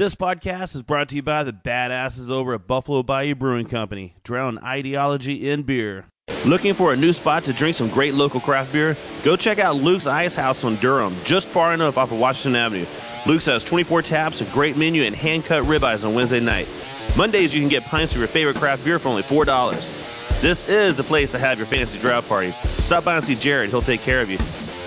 [0.00, 4.14] This podcast is brought to you by the badasses over at Buffalo Bayou Brewing Company,
[4.24, 6.06] drown ideology in beer.
[6.46, 8.96] Looking for a new spot to drink some great local craft beer?
[9.22, 12.86] Go check out Luke's Ice House on Durham, just far enough off of Washington Avenue.
[13.26, 16.66] Luke's has 24 taps, a great menu, and hand-cut ribeyes on Wednesday night.
[17.14, 20.40] Mondays you can get pints of your favorite craft beer for only $4.
[20.40, 22.52] This is the place to have your fantasy draft party.
[22.52, 24.38] Stop by and see Jared, he'll take care of you.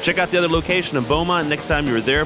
[0.02, 2.26] Check out the other location in Beaumont next time you're there.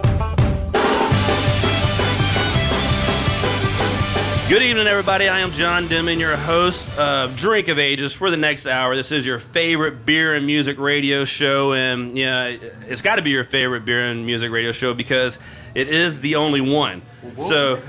[4.51, 5.29] Good evening, everybody.
[5.29, 8.97] I am John Dimon, your host of Drink of Ages for the next hour.
[8.97, 13.29] This is your favorite beer and music radio show, and yeah, it's got to be
[13.29, 15.39] your favorite beer and music radio show because
[15.73, 17.01] it is the only one.
[17.41, 17.81] So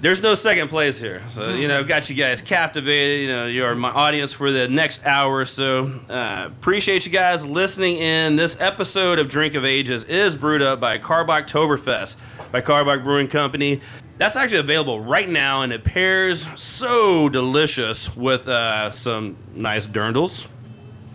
[0.00, 1.22] there's no second place here.
[1.30, 3.20] So you know, got you guys captivated.
[3.20, 5.40] You know, you're my audience for the next hour.
[5.40, 8.36] or So uh, appreciate you guys listening in.
[8.36, 12.16] This episode of Drink of Ages is brewed up by Karbachtoberfest
[12.50, 13.80] by Karbach Brewing Company.
[14.20, 20.46] That's actually available right now, and it pairs so delicious with uh, some nice dirndls,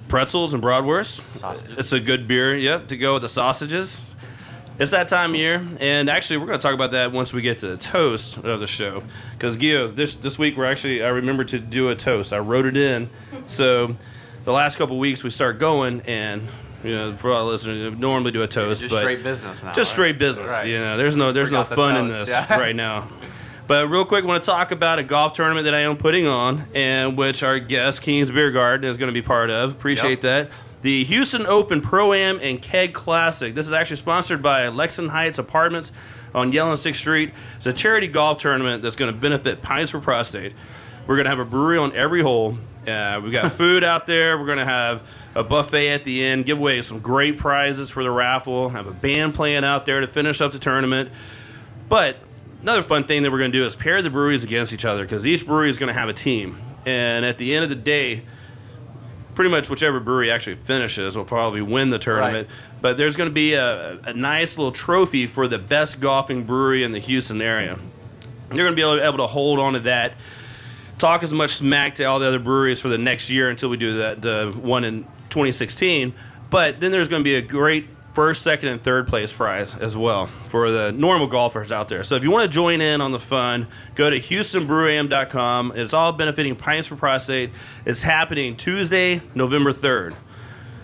[0.07, 1.21] pretzels, and bratwurst.
[1.77, 4.15] It's a good beer, yep, to go with the sausages.
[4.79, 7.43] It's that time of year, and actually, we're going to talk about that once we
[7.43, 9.03] get to the toast of the show.
[9.33, 12.33] Because Gio, this this week we're actually I remember to do a toast.
[12.33, 13.11] I wrote it in,
[13.45, 13.95] so
[14.45, 16.47] the last couple weeks we start going, and
[16.85, 19.73] you know, for all listeners, we normally do a toast, just but straight business now,
[19.73, 19.93] Just right?
[19.95, 20.49] straight business.
[20.51, 20.67] Right.
[20.67, 22.57] You know, there's no there's no Forgot the fun in this yeah.
[22.57, 23.09] right now.
[23.67, 26.27] But real quick, I want to talk about a golf tournament that I am putting
[26.27, 29.71] on, and which our guest King's Beer Garden is going to be part of.
[29.71, 30.49] Appreciate Yep.
[30.49, 30.51] that.
[30.83, 33.55] The Houston Open Pro Am and Keg Classic.
[33.55, 35.91] This is actually sponsored by Lexington Heights Apartments
[36.35, 37.33] on Yellen Sixth Street.
[37.57, 40.53] It's a charity golf tournament that's going to benefit Pints for Prostate.
[41.07, 42.59] We're going to have a brewery on every hole.
[42.87, 44.37] Uh, we've got food out there.
[44.37, 45.01] We're going to have
[45.33, 46.45] a buffet at the end.
[46.45, 48.69] Give away some great prizes for the raffle.
[48.69, 51.09] Have a band playing out there to finish up the tournament.
[51.89, 52.17] But
[52.61, 55.03] another fun thing that we're going to do is pair the breweries against each other
[55.03, 56.59] because each brewery is going to have a team.
[56.85, 58.23] And at the end of the day,
[59.33, 62.47] pretty much whichever brewery actually finishes will probably win the tournament.
[62.81, 66.83] But there's going to be a, a nice little trophy for the best golfing brewery
[66.83, 67.79] in the Houston area.
[68.49, 70.13] You're going to be able to hold on to that.
[70.97, 73.77] Talk as much smack to all the other breweries for the next year until we
[73.77, 76.13] do that the one in 2016.
[76.49, 79.97] But then there's going to be a great first, second, and third place prize as
[79.97, 82.03] well for the normal golfers out there.
[82.03, 85.73] So if you want to join in on the fun, go to HoustonBrewAm.com.
[85.75, 87.51] It's all benefiting Pints for Prostate.
[87.85, 90.15] It's happening Tuesday, November 3rd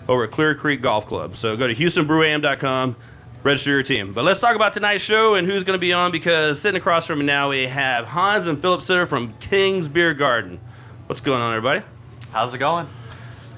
[0.08, 1.36] over at Clear Creek Golf Club.
[1.36, 2.96] So go to HoustonBrewAm.com,
[3.42, 4.12] register your team.
[4.12, 7.06] But let's talk about tonight's show and who's going to be on because sitting across
[7.06, 10.60] from me now we have Hans and Philip Sitter from King's Beer Garden.
[11.06, 11.84] What's going on, everybody?
[12.30, 12.88] How's it going?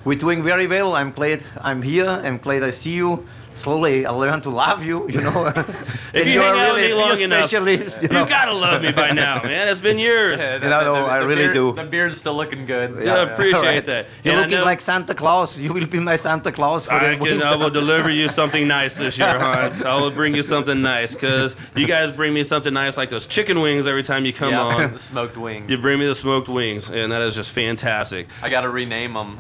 [0.05, 0.95] We're doing very well.
[0.95, 2.09] I'm glad I'm here.
[2.09, 3.27] I'm glad I see you.
[3.55, 5.09] Slowly, I learn to love you.
[5.09, 5.47] You know,
[6.15, 8.03] If you hang out with me long enough, specialist.
[8.03, 9.69] You You gotta love me by now, man.
[9.69, 10.41] It's been years.
[10.41, 11.73] Yeah, You know, no, I really beard, do.
[11.73, 13.05] The beard's still looking good.
[13.05, 13.87] Yeah, I appreciate Alright.
[13.87, 14.07] that.
[14.23, 15.59] You're And looking know- like Santa Claus.
[15.59, 17.21] You will be my Santa Claus for I the can.
[17.21, 17.47] winter.
[17.47, 19.83] I will deliver you something nice this year, Hans.
[19.85, 23.27] I will bring you something nice because you guys bring me something nice like those
[23.27, 24.93] chicken wings every time you come Yeah, on.
[24.93, 25.71] the smoked wings.
[25.71, 29.39] You bring me the smoked wings, and that is just fantastic, I gotta rename them.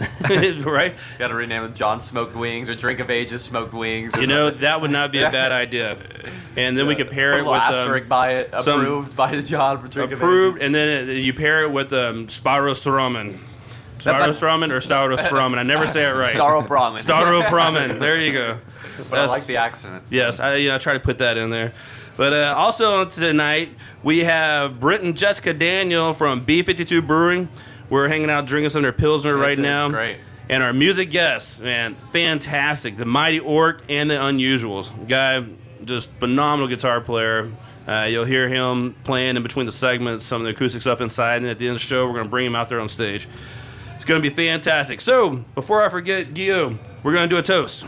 [0.64, 0.96] right?
[1.18, 4.16] Gotta rename it John Smoked Wings or Drink of Ages Smoked Wings.
[4.16, 4.62] Or You know something.
[4.62, 5.98] that would not be a bad idea.
[6.56, 9.80] And then we could pair it with asterisk um, by it, approved by the John
[9.80, 10.66] for Drink approved, of Ages.
[10.66, 13.38] and then it, you pair it with um, Sparos ramen.
[13.98, 15.58] Sparos ramen or Stavros ramen.
[15.58, 16.34] I never say it right.
[16.34, 17.02] Staro Brahmin.
[17.02, 18.00] Staro ramen.
[18.00, 18.58] There you go.
[19.10, 20.02] But I like the accent.
[20.10, 21.72] Yes, I, you know, I try to put that in there.
[22.16, 23.70] But uh, also tonight
[24.02, 27.48] we have Brent and Jessica Daniel from B52 Brewing.
[27.90, 29.88] We're hanging out drinking some of their Pilsner right It's- it's now.
[29.88, 30.16] great.
[30.48, 32.96] And our music guests, man, fantastic.
[32.96, 34.90] The Mighty Orc and the Unusuals.
[35.08, 35.44] Guy,
[35.84, 37.48] just phenomenal guitar player.
[37.88, 41.36] Uh, you'll hear him playing in between the segments, some of the acoustic stuff inside,
[41.38, 42.88] and at the end of the show, we're going to bring him out there on
[42.88, 43.28] stage.
[43.96, 45.00] It's going to be fantastic.
[45.00, 47.86] So, before I forget, Guillaume, we're going to do a toast.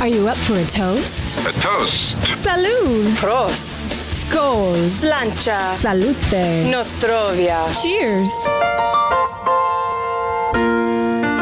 [0.00, 1.36] Are you up for a toast?
[1.46, 2.16] A toast.
[2.32, 3.04] Salud!
[3.16, 3.84] Prost!
[3.86, 4.88] Skål!
[4.88, 5.74] Slancha!
[5.74, 6.70] Salute!
[6.72, 7.70] Nostrovia!
[7.82, 8.30] Cheers!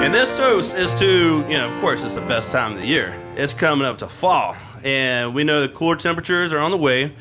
[0.03, 2.87] And this toast is to, you know, of course, it's the best time of the
[2.87, 3.15] year.
[3.37, 7.13] It's coming up to fall, and we know the cooler temperatures are on the way.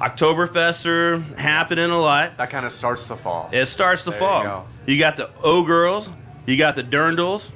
[0.00, 2.36] Oktoberfests are happening a lot.
[2.36, 3.50] That kind of starts the fall.
[3.52, 4.42] It starts to There you fall.
[4.44, 4.64] go.
[4.86, 6.08] You, got the O girls,
[6.46, 7.50] you got the Dirndls,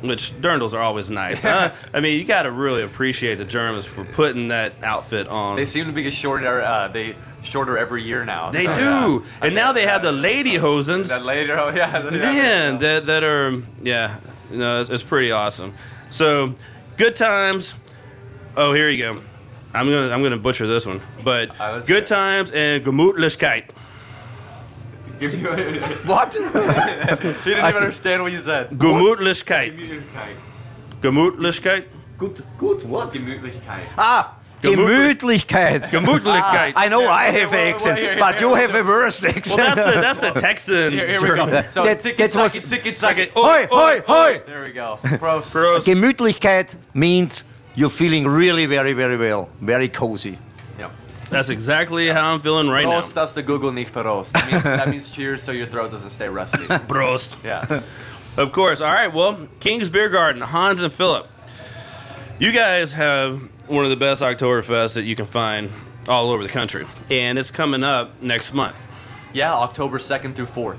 [0.00, 1.44] which Dirndls are always nice.
[1.44, 5.56] Uh, I mean, you got to really appreciate the Germans for putting that outfit on.
[5.56, 6.62] They seem to be getting shorter.
[6.62, 8.50] Uh, they shorter every year now.
[8.50, 8.80] They so, do,
[9.24, 9.46] yeah.
[9.46, 11.08] and now they have the lady hosens.
[11.08, 14.18] That later, oh yeah, yeah, Man, that that are yeah,
[14.50, 15.74] no, it's, it's pretty awesome.
[16.10, 16.54] So,
[16.96, 17.74] good times.
[18.56, 19.22] Oh, here you go.
[19.74, 22.06] I'm gonna I'm gonna butcher this one, but let's good it.
[22.06, 23.70] times and Gemütlichkeit.
[25.20, 26.32] Give you- he What?
[26.32, 26.54] didn't
[27.46, 28.70] even understand what you said.
[28.70, 29.72] Gemütlichkeit.
[29.76, 30.36] Gemütlichkeit.
[31.00, 31.84] Gemütlichkeit.
[32.18, 32.82] good, good.
[32.88, 33.12] What?
[33.12, 33.86] Gemütlichkeit.
[33.96, 35.90] Ah, Gemütlich- Gemütlichkeit.
[35.90, 36.74] Gemütlichkeit.
[36.76, 38.66] I know I have well, well, accent, here, here, but you here.
[38.66, 39.56] have a worse accent.
[39.58, 40.92] Well, that's a that's a Texan.
[40.92, 41.36] Here, here we go.
[41.46, 41.70] German.
[41.70, 43.30] So That- ticket, that was- ticket, ticket, ticket.
[43.34, 44.40] Hoi, hoi, hoi.
[44.46, 44.98] There we go.
[45.20, 45.52] Prost.
[45.54, 45.84] Prost.
[45.86, 47.44] Gemütlichkeit means
[47.76, 50.36] you're feeling really very, very well, very cozy.
[51.30, 53.02] That's exactly how I'm feeling right now.
[53.02, 53.92] that's the Google nicht.
[53.92, 56.58] That means, that means cheers so your throat doesn't stay rusty.
[56.66, 57.36] Prost.
[57.44, 57.82] Yeah.
[58.36, 58.80] Of course.
[58.80, 59.12] All right.
[59.12, 61.28] Well, King's Beer Garden, Hans and Philip.
[62.38, 65.70] You guys have one of the best Oktoberfests that you can find
[66.06, 68.76] all over the country, and it's coming up next month.
[69.32, 70.78] Yeah, October 2nd through 4th.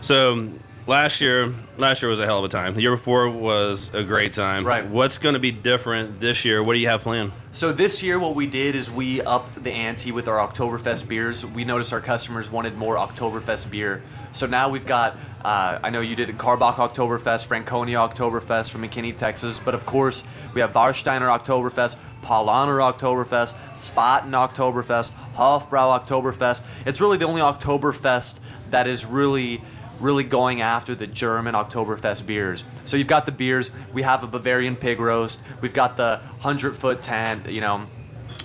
[0.00, 0.48] So
[0.86, 2.74] last year, last year was a hell of a time.
[2.74, 4.66] The year before was a great time.
[4.66, 4.86] Right.
[4.86, 6.62] What's going to be different this year?
[6.62, 7.32] What do you have planned?
[7.52, 11.44] So this year, what we did is we upped the ante with our Oktoberfest beers.
[11.44, 14.02] We noticed our customers wanted more Oktoberfest beer.
[14.32, 18.82] So now we've got, uh, I know you did a Karbach Oktoberfest, Franconia Oktoberfest from
[18.82, 20.24] McKinney, Texas, but of course
[20.54, 26.62] we have Warsteiner Oktoberfest, Paulaner Oktoberfest, Spaten Oktoberfest, Hofbrau Oktoberfest.
[26.86, 28.36] It's really the only Oktoberfest
[28.70, 29.60] that is really
[30.02, 32.64] really going after the German Oktoberfest beers.
[32.84, 33.70] So you've got the beers.
[33.92, 35.40] We have a Bavarian pig roast.
[35.60, 37.48] We've got the hundred foot tent.
[37.48, 37.86] You know,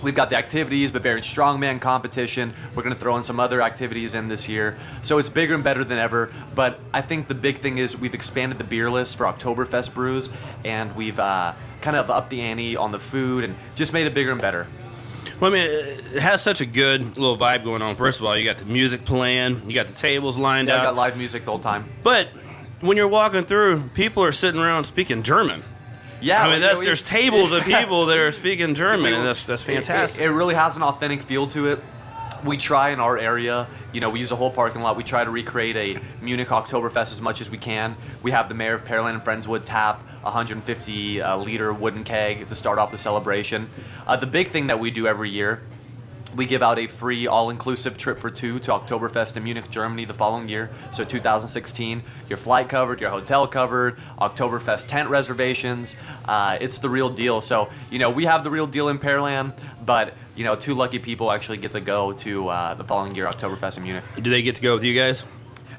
[0.02, 2.54] we've got the activities, Bavarian strongman competition.
[2.74, 4.78] We're gonna throw in some other activities in this year.
[5.02, 6.30] So it's bigger and better than ever.
[6.54, 10.30] But I think the big thing is we've expanded the beer list for Oktoberfest brews,
[10.64, 14.14] and we've uh, kind of upped the ante on the food and just made it
[14.14, 14.66] bigger and better.
[15.40, 15.70] Well, I mean,
[16.14, 17.94] it has such a good little vibe going on.
[17.96, 20.82] First of all, you got the music playing, you got the tables lined Yeah, I've
[20.84, 21.88] got live music the whole time.
[22.02, 22.28] But
[22.80, 25.62] when you're walking through, people are sitting around speaking German.
[26.20, 29.42] Yeah, I mean, that's we- there's tables of people that are speaking German, and that's
[29.42, 30.22] that's It- it- fantastic.
[30.24, 31.80] It, really has an authentic feel to it.
[32.44, 34.96] We try in our area, you know, we use a whole parking lot.
[34.96, 37.96] We try to recreate a Munich Oktoberfest as much as we can.
[38.22, 42.48] We have the mayor of Pearland and Friendswood tap a 150 uh, liter wooden keg
[42.48, 43.70] to start off the celebration.
[44.06, 45.62] Uh, the big thing that we do every year
[46.38, 50.14] we give out a free all-inclusive trip for two to Oktoberfest in Munich, Germany the
[50.14, 50.70] following year.
[50.92, 55.96] So 2016, your flight covered, your hotel covered, Oktoberfest tent reservations.
[56.24, 57.40] Uh, it's the real deal.
[57.40, 59.52] So you know we have the real deal in Pearland,
[59.84, 63.26] but you know two lucky people actually get to go to uh, the following year
[63.26, 64.04] Oktoberfest in Munich.
[64.22, 65.24] Do they get to go with you guys?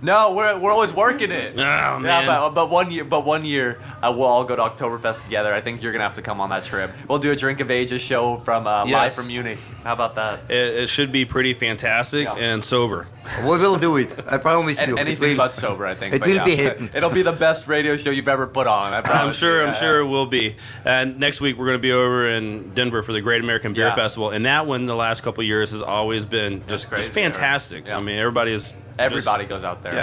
[0.01, 1.54] No, we're, we're always working it.
[1.57, 2.25] Oh, Yeah, man.
[2.25, 5.54] but, but one year, but one year uh, we'll all go to Oktoberfest together.
[5.54, 6.92] I think you're gonna have to come on that trip.
[7.07, 9.60] We'll do a drink of ages show from uh, live from Munich.
[9.84, 10.50] How about that?
[10.50, 12.36] It, it should be pretty fantastic Yeah.
[12.36, 13.07] and sober.
[13.42, 14.12] We will do it.
[14.28, 14.98] I promise you.
[14.98, 16.13] And It anything will- but sober, I think.
[16.16, 16.44] It will yeah.
[16.46, 16.90] be hidden.
[16.96, 18.94] It'll be the best radio show you've ever put on.
[18.94, 19.57] I I'm sure.
[19.57, 19.62] you.
[19.68, 20.06] I'm Yeah, sure yeah.
[20.07, 20.56] it will be.
[20.86, 23.88] And next week we're going to be over in Denver for the Great American Beer
[23.88, 23.96] Yeah.
[23.96, 27.86] Festival, and that one the last couple years has always been just, crazy, just fantastic.
[27.88, 27.98] yeah.
[27.98, 29.94] I mean, everybody is Everybody just- goes out there.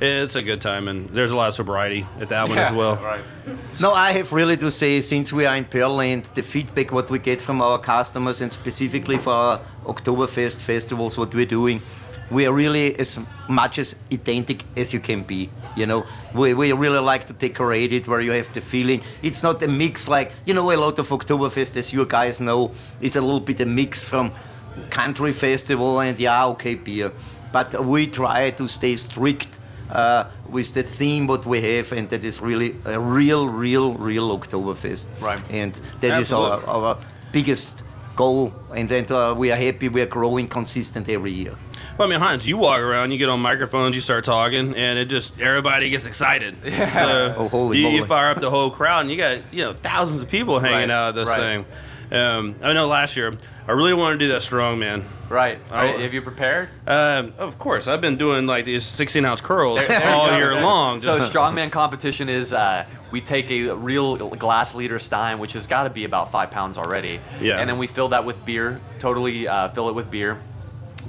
[0.00, 2.68] Yeah, it's a good time, and there's a lot of sobriety at that one Yeah,
[2.68, 2.96] as well.
[2.96, 3.20] Right.
[3.80, 7.18] No, I have really to say, since we are in Pearland, the feedback what we
[7.18, 11.80] get from our customers and specifically for our Oktoberfest festivals, what we're doing,
[12.30, 13.18] we are really as
[13.48, 15.50] much as authentic as you can be.
[15.76, 19.02] You know, we, we really like to decorate it where you have the feeling.
[19.22, 22.70] It's not a mix like, you know, a lot of Oktoberfest, as you guys know,
[23.00, 24.32] is a little bit a mix from
[24.90, 27.12] country festival and yeah, okay, beer.
[27.54, 29.52] But we try to stay strict
[29.88, 34.36] uh, with the theme what we have, and that is really a real, real, real
[34.36, 35.06] Oktoberfest.
[35.20, 35.40] Right.
[35.50, 36.86] And that is our, Absolutely.
[36.86, 36.96] our
[37.30, 37.84] biggest
[38.16, 41.54] goal, and then uh, we are happy we are growing consistent every year.
[41.96, 44.98] Well, I mean, Hans, you walk around, you get on microphones, you start talking, and
[44.98, 46.56] it just everybody gets excited.
[46.90, 49.74] So Oh, holy you, you fire up the whole crowd, and you got you know
[49.74, 51.38] thousands of people hanging Right, out of this right.
[51.38, 51.64] thing.
[52.12, 55.04] Um, I know last year I really wanted to do that strongman.
[55.28, 55.58] Right.
[55.70, 56.68] Are- have you prepared?
[56.86, 60.60] Um, of course, I've been doing like these 16 ounce curls There- there all year
[60.60, 61.00] long.
[61.00, 65.84] So strongman competition is uh, we take a real glass liter stein, which has got
[65.84, 67.20] to be about five pounds already.
[67.40, 67.58] Yeah.
[67.58, 68.80] And then we fill that with beer.
[68.98, 70.40] Totally uh, fill it with beer.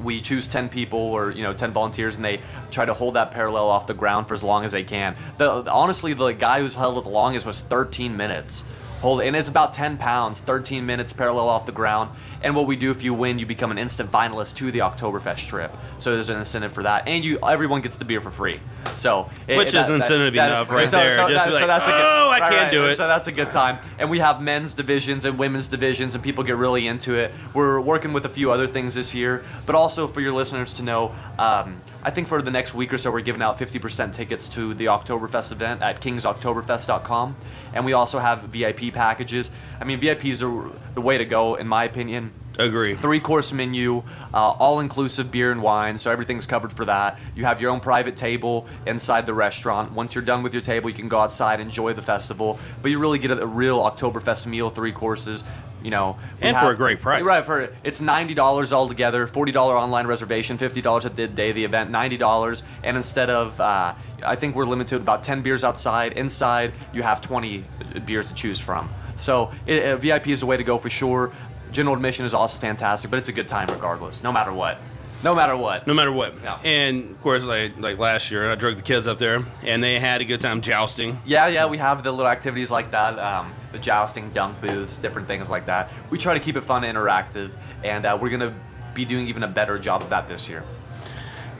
[0.03, 3.31] We choose ten people or you know ten volunteers, and they try to hold that
[3.31, 5.15] parallel off the ground for as long as they can.
[5.37, 8.63] The, honestly, the guy who's held it the longest was 13 minutes.
[9.01, 12.09] Hold it, and it's about 10 pounds, 13 minutes parallel off the ground.
[12.41, 15.45] And what we do if you win, you become an instant finalist to the Oktoberfest
[15.47, 15.75] trip.
[15.99, 18.59] So there's an incentive for that, and you everyone gets the beer for free.
[18.93, 21.61] So it- Which is incentive enough right there, just to be like,
[22.03, 23.77] "Oh, I can't do it." So that's a good time.
[23.99, 27.33] And we have men's divisions and women's divisions, and people get really into it.
[27.53, 30.83] We're working with a few other things this year, but also for your listeners to
[30.83, 34.47] know, um, I think for the next week or so, we're giving out 50% tickets
[34.49, 37.35] to the Oktoberfest event at kingsoktoberfest.com.
[37.73, 39.49] And we also have VIP packages.
[39.81, 42.31] I mean, VIPs are the way to go, in my opinion.
[42.59, 42.95] Agree.
[42.95, 47.19] Three course menu, uh, all inclusive beer and wine, so everything's covered for that.
[47.35, 49.91] You have your own private table inside the restaurant.
[49.91, 52.59] Once you're done with your table, you can go outside, enjoy the festival.
[52.81, 55.43] But you really get a, a real Oktoberfest meal, three courses.
[55.85, 57.21] You know, And for a great price.
[57.21, 61.49] Right, for it's ninety dollars altogether, forty dollar online reservation, fifty dollars at the day
[61.49, 62.63] of the event, ninety dollars.
[62.81, 63.93] And instead of, uh,
[64.25, 66.13] I think we're limited to about ten beers outside.
[66.13, 67.65] Inside, you have twenty
[68.03, 68.89] beers to choose from.
[69.17, 71.31] So it, uh, VIP is the way to go for sure.
[71.71, 74.79] General admission is also fantastic, but it's a good time regardless, no matter what.
[75.23, 75.87] No matter what.
[75.87, 76.35] No matter what.
[76.43, 76.59] Yeah.
[76.63, 79.99] And of course, like like last year, I drug the kids up there, and they
[79.99, 81.19] had a good time jousting.
[81.25, 85.27] Yeah, yeah, we have the little activities like that, um, the jousting, dunk booths, different
[85.27, 85.91] things like that.
[86.09, 87.51] We try to keep it fun and interactive,
[87.83, 88.53] and uh, we're gonna
[88.93, 90.63] be doing even a better job of that this year.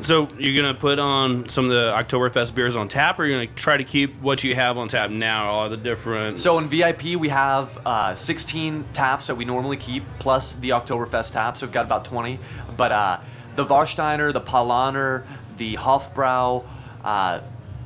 [0.02, 3.56] So you're gonna put on some of the Oktoberfest beers on tap, or you're gonna
[3.56, 6.40] try to keep what you have on tap now, all the different.
[6.40, 11.32] So in VIP, we have uh, 16 taps that we normally keep, plus the Oktoberfest
[11.32, 11.62] taps.
[11.62, 12.40] So we've got about 20.
[12.76, 13.20] But uh,
[13.56, 15.24] the Warsteiner, the Paulaner,
[15.58, 16.66] the Hofbrau,
[17.04, 17.40] uh,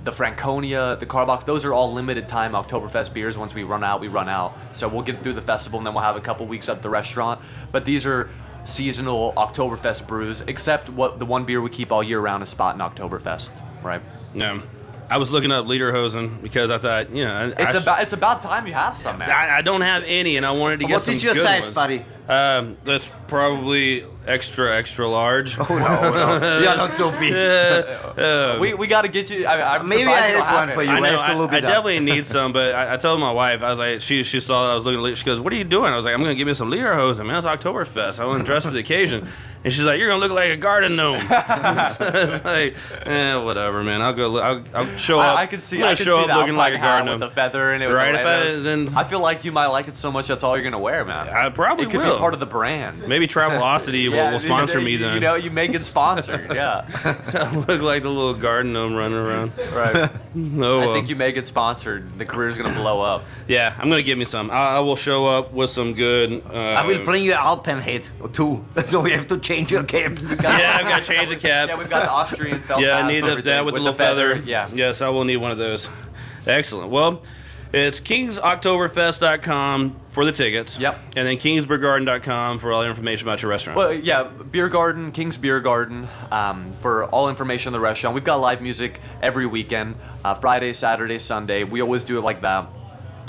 [0.03, 3.37] the Franconia, the Karbach, those are all limited time Oktoberfest beers.
[3.37, 4.57] Once we run out, we run out.
[4.71, 6.89] So we'll get through the festival and then we'll have a couple weeks at the
[6.89, 7.41] restaurant.
[7.71, 8.29] But these are
[8.63, 12.77] seasonal Oktoberfest brews, except what the one beer we keep all year round is Spaten
[12.77, 13.51] Oktoberfest,
[13.83, 14.01] right?
[14.33, 14.61] no,
[15.11, 18.13] I was looking up Lederhosen because I thought, you know, I- It's I, about it's
[18.13, 19.31] about time you have some, man.
[19.31, 21.41] I, I don't have any, and I wanted to get What some is your good
[21.41, 21.73] size, ones.
[21.75, 22.05] buddy?
[22.29, 25.57] Um, that's probably extra extra large.
[25.57, 26.59] Oh no, no.
[26.59, 28.59] you're not so big.
[28.61, 29.47] we, we got to get you.
[29.47, 30.89] I, I'm Maybe I you have one for you.
[30.91, 31.09] I know.
[31.17, 31.71] have I, look I it up.
[31.71, 34.65] definitely need some, but I, I told my wife, I was like, she she saw
[34.65, 35.03] that I was looking.
[35.11, 36.69] at She goes, "What are you doing?" I was like, "I'm gonna give me some
[36.69, 37.35] Lederhosen, man.
[37.37, 38.19] It's Oktoberfest.
[38.19, 39.27] I want to dress for the occasion."
[39.63, 42.75] And she's like, "You're gonna look like a garden gnome." it's like,
[43.07, 44.01] eh, whatever, man.
[44.03, 44.37] I'll go.
[44.37, 45.35] I'll, I'll show up.
[45.37, 45.77] I, I can see.
[45.77, 47.29] I'm gonna I can show see up looking like a Alpine hat garden with gnome.
[47.29, 47.87] the feather in it.
[47.87, 48.61] with Right, the if I- leather.
[48.61, 50.27] then- I feel like you might like it so much.
[50.27, 51.27] That's all you're gonna wear, man.
[51.29, 52.18] I probably it could will.
[52.19, 53.07] Be part of the brand.
[53.07, 55.13] Maybe Travelocity will, Yeah, will sponsor you- me then.
[55.15, 56.47] You know, you make it sponsored.
[56.59, 59.51] Yeah, I look like the little garden gnome running around.
[59.71, 60.09] right.
[60.61, 62.17] Oh, I think you make it sponsored.
[62.17, 63.23] The career's gonna blow up.
[63.47, 64.49] yeah, I'm gonna give me some.
[64.51, 66.43] I, I will show up with some good.
[66.49, 69.83] Uh, I will bring you Alpen head or two, so we have to change your
[69.83, 70.17] cap.
[70.41, 71.69] Yeah, I've got to change the cap.
[71.69, 72.81] Yeah, we've got the Austrian felt.
[72.81, 74.35] Yeah, I need the, that with, the little feather.
[74.37, 74.69] Yeah.
[74.73, 75.87] Yes, I will need one of those.
[76.47, 76.89] Excellent.
[76.91, 77.21] Well,
[77.71, 80.79] it's kingsoktoberfest.com for the tickets.
[80.79, 80.99] Yep.
[81.15, 83.77] And then kingsbiergarten.com for all the information about your restaurant.
[83.77, 88.15] Well, yeah, Beer Garden, King's Beer Garden, um, for all information on the restaurant.
[88.15, 89.95] We've got live music every weekend,
[90.25, 91.63] uh, Friday, Saturday, Sunday.
[91.63, 92.67] We always do it like that.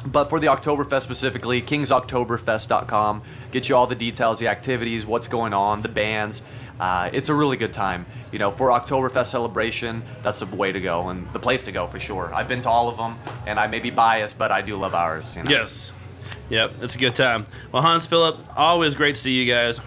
[0.07, 3.23] But for the Oktoberfest specifically, kingsoktoberfest.com.
[3.51, 6.43] Get you all the details, the activities, what's going on, the bands.
[6.81, 8.07] Uh, it's a really good time.
[8.33, 11.87] You know, for Oktoberfest celebration, that's the way to go and the place to go
[11.87, 12.33] for sure.
[12.35, 14.95] I've been to all of them, and I may be biased, but I do love
[14.95, 15.37] ours.
[15.37, 15.51] You know?
[15.51, 15.93] yes.
[16.49, 17.45] Yep, it's a good time.
[17.71, 19.81] Well, Hans Philip, always great to see you guys.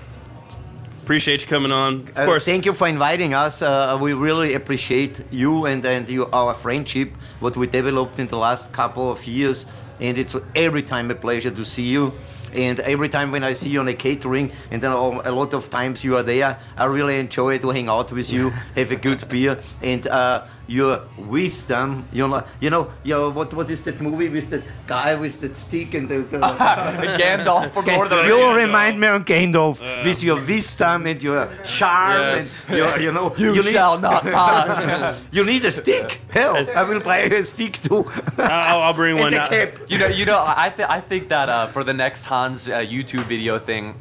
[1.02, 2.08] Appreciate you coming on.
[2.10, 2.46] Of Uh, course.
[2.46, 3.62] thank you for inviting us.
[3.62, 8.38] Uh, we really appreciate you and, and you, our friendship, what we developed in the
[8.38, 9.66] last couple of years.
[10.00, 12.14] And it's every time a pleasure to see you.
[12.56, 15.70] And every time when I see you on a catering, and then a lot of
[15.70, 19.28] times you are there, I really enjoy to hang out with you, have a good
[19.28, 22.06] beer, and uh, your wisdom.
[22.14, 25.56] You know, you know, your what what is that movie with the guy with that
[25.58, 26.20] stick and the.
[26.24, 26.38] the
[27.20, 28.58] Gandalf from Lord of the you Rings.
[28.66, 32.66] remind me of Gandalf with your wisdom and your charm Yes.
[32.68, 33.34] and your, you know.
[33.38, 35.24] You, need, shall not pass.
[35.32, 36.22] You need a stick.
[36.30, 38.06] Hell, I will buy a stick too.
[38.38, 39.34] I'll, I'll bring one.
[39.34, 39.72] and a now.
[39.88, 42.78] You know, you know, I th- I think that uh, for the next Hans uh,
[42.80, 43.96] YouTube video thing,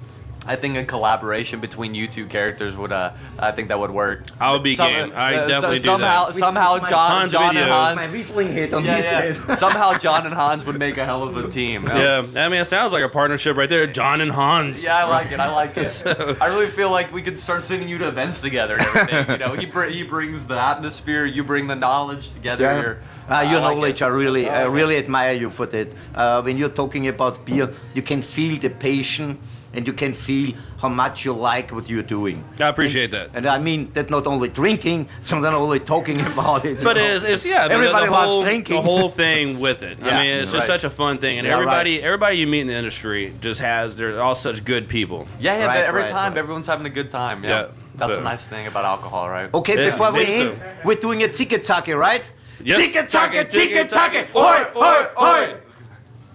[0.45, 4.25] I think a collaboration between you two characters would, uh, I think that would work.
[4.41, 5.13] I'll be Some- game.
[5.15, 6.35] I uh, definitely do somehow, that.
[6.35, 7.61] Somehow, With- with John, Hans John videos.
[7.61, 8.13] and My Hans.
[8.13, 9.21] whistling head on Yeah, his yeah.
[9.21, 9.59] head.
[9.61, 11.85] somehow, John and Hans would make a hell of a team.
[11.87, 13.87] Yeah, I mean, it sounds like a partnership right there.
[13.87, 14.83] John and Hans.
[14.83, 15.39] Yeah, I like it.
[15.39, 16.03] I like it.
[16.41, 19.31] I really feel like we could start sending you to events together and everything.
[19.41, 22.75] You know, he br- he brings the atmosphere, you bring the knowledge together Yeah.
[22.81, 23.03] here.
[23.31, 24.07] Uh, I your like knowledge, it.
[24.07, 25.95] I really, I really admire you for that.
[26.13, 29.39] Uh, when you're talking about beer, you can feel the passion
[29.75, 32.45] and you can feel how much you like what you're doing.
[32.61, 33.31] I appreciate that.
[33.35, 36.83] And I mean that not only drinking, so not only talking about it.
[36.83, 38.77] But it's, it's yeah, everybody the loves whole, drinking.
[38.77, 40.03] The whole thing with it.
[40.03, 42.67] I mean, it's just such a fun thing, and Yeah, everybody, everybody you meet in
[42.67, 43.97] the industry just has.
[43.97, 45.27] They're all such good people.
[45.41, 45.67] Yeah, yeah.
[45.67, 46.39] Right, every right, time, right.
[46.39, 47.45] everyone's having a good time.
[47.45, 49.53] Yeah, Yeah, that's so- the nice thing about alcohol, right?
[49.55, 50.63] Okay, Yeah, before we maybe end, so.
[50.85, 52.29] we're doing a ticket take, right?
[52.65, 52.77] Yes.
[52.79, 55.57] Ticket take, ticket take, Oi, oi, oi, oi.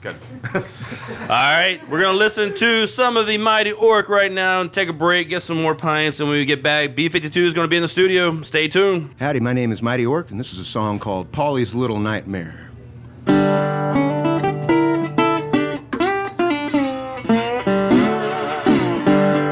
[0.08, 0.16] Good.
[1.22, 4.88] All right, we're gonna listen to some of the Mighty Orc right now and take
[4.88, 7.76] a break, get some more pints, and when we get back, B52 is gonna be
[7.76, 8.42] in the studio.
[8.44, 9.14] Stay tuned.
[9.20, 12.70] Howdy, my name is Mighty Orc, and this is a song called Polly's Little Nightmare.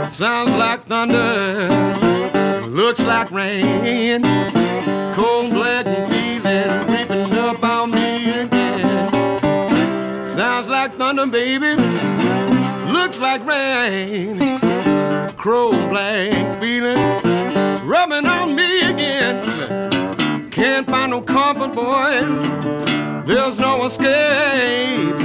[0.09, 1.67] Sounds like thunder,
[2.67, 4.21] looks like rain.
[5.13, 5.74] Cold black
[10.87, 11.73] like thunder, baby,
[12.91, 14.59] looks like rain.
[15.35, 16.99] Crow black feeling
[17.87, 20.51] rubbing on me again.
[20.51, 23.25] Can't find no comfort, boys.
[23.25, 25.17] There's no escape.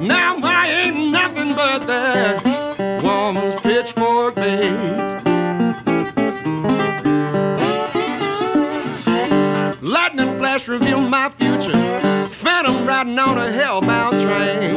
[0.00, 4.72] Now I ain't nothing but that woman's pitchfork bait.
[9.82, 12.07] Lightning flash reveal my future.
[12.98, 14.74] Riding on a hellbound train.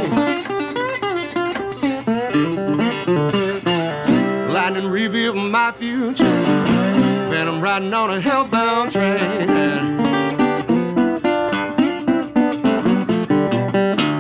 [4.54, 6.24] Lightning reveal my future.
[7.32, 9.48] Phantom riding on a hellbound train.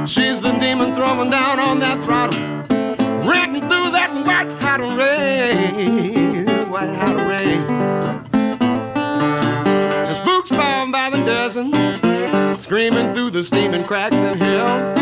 [0.07, 2.39] She's the demon throwing down on that throttle,
[12.71, 14.95] screaming through the steaming cracks in hell.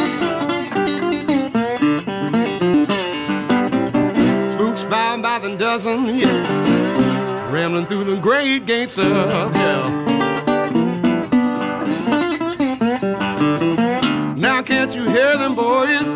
[4.53, 9.91] Spooks found by the dozen, yeah, rambling through the great gates of hell.
[14.35, 16.07] Now can't you hear them boys?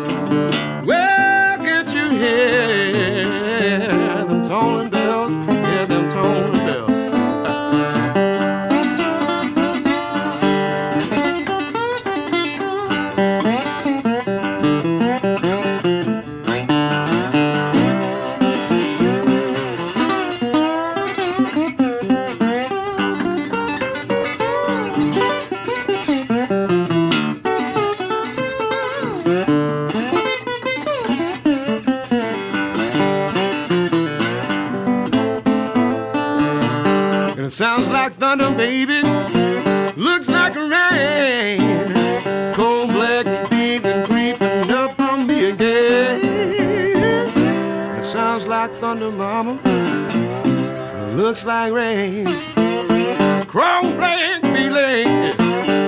[0.84, 3.28] Well, can't you hear
[4.24, 5.43] them tolling bells?
[37.54, 39.00] Sounds like thunder, baby.
[39.96, 41.92] Looks like rain.
[42.52, 46.20] Cold black and deep and creeping up on me again.
[47.96, 49.60] It sounds like thunder, mama.
[51.14, 52.26] Looks like rain.
[53.46, 55.38] Chrome black feeling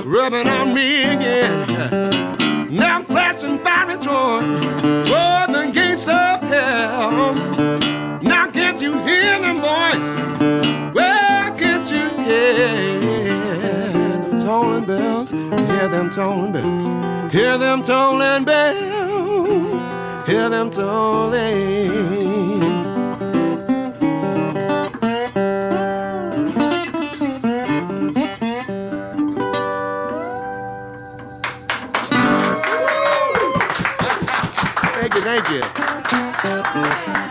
[0.09, 1.67] rubbing on me again.
[2.71, 4.39] Now I'm flashing fiery joy
[5.03, 7.33] toward the gates of hell.
[8.21, 10.95] Now can't you hear them boys?
[10.95, 11.16] Well,
[11.89, 12.53] can't hear
[13.59, 15.31] them tolling bells?
[15.31, 17.31] Hear them tolling bells.
[17.33, 20.27] Hear them tolling bells.
[20.27, 22.27] Hear them tolling.
[34.93, 35.49] Thank you, thank
[37.23, 37.26] you.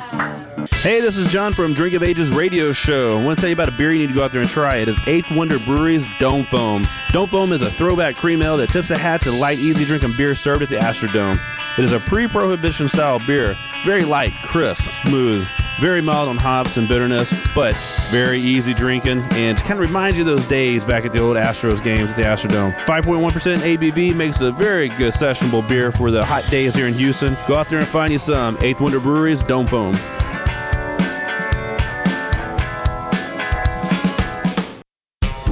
[0.86, 3.18] Hey, this is John from Drink of Ages radio show.
[3.18, 4.48] I want to tell you about a beer you need to go out there and
[4.48, 4.76] try.
[4.76, 6.86] It is Eighth Wonder Brewery's Dome Faux'm.
[7.08, 10.12] Dome Faux'm is a throwback cream ale that tips the hat to light, easy drinking
[10.16, 11.36] beer served at the Astrodome.
[11.76, 13.56] It is a pre-prohibition style beer.
[13.74, 15.48] It's very light, crisp, smooth,
[15.80, 17.74] very mild on hops and bitterness, but
[18.12, 21.36] very easy drinking and kind of reminds you of those days back at the old
[21.36, 22.72] Astros games at the Astrodome.
[22.84, 27.36] 5.1% ABV makes a very good sessionable beer for the hot days here in Houston.
[27.48, 30.25] Go out there and find you some Eighth Wonder Brewery's Dome Faux'm.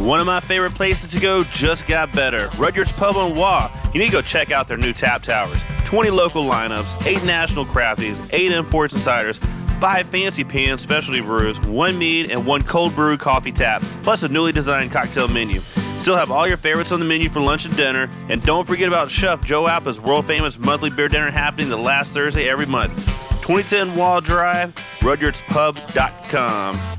[0.04, 2.50] One of my favorite places to go just got better.
[2.58, 3.70] Rudyard's Pub on Waugh.
[3.94, 5.64] You need to go check out their new tap towers.
[5.86, 9.36] 20 local lineups, 8 national crafties, 8 imports and ciders,
[9.80, 14.28] 5 fancy pans, specialty brews, 1 mead, and 1 cold brew coffee tap, plus a
[14.28, 15.62] newly designed cocktail menu.
[16.00, 18.10] Still have all your favorites on the menu for lunch and dinner.
[18.28, 22.12] And don't forget about Chef Joe Appa's world famous monthly beer dinner happening the last
[22.12, 22.94] Thursday every month.
[23.40, 26.98] 2010 Waugh Drive, rudyardspub.com.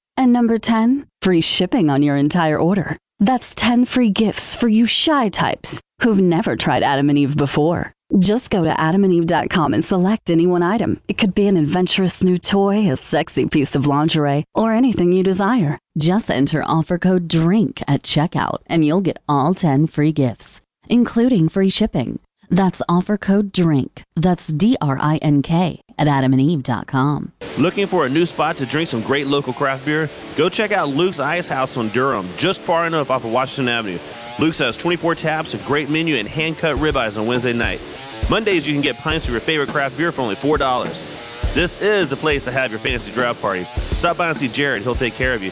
[0.21, 2.95] And number 10, free shipping on your entire order.
[3.19, 7.91] That's 10 free gifts for you shy types who've never tried Adam and Eve before.
[8.19, 11.01] Just go to adamandeve.com and select any one item.
[11.07, 15.23] It could be an adventurous new toy, a sexy piece of lingerie, or anything you
[15.23, 15.79] desire.
[15.97, 21.49] Just enter offer code DRINK at checkout and you'll get all 10 free gifts, including
[21.49, 22.19] free shipping.
[22.51, 24.03] That's offer code DRINK.
[24.15, 27.31] That's D R I N K at adamandeve.com.
[27.57, 30.09] Looking for a new spot to drink some great local craft beer?
[30.35, 33.99] Go check out Luke's Ice House on Durham, just far enough off of Washington Avenue.
[34.37, 37.81] Luke's has 24 taps, a great menu, and hand cut ribeyes on Wednesday night.
[38.29, 41.53] Mondays, you can get pints of your favorite craft beer for only $4.
[41.53, 43.69] This is the place to have your fantasy draft parties.
[43.97, 45.51] Stop by and see Jared, he'll take care of you.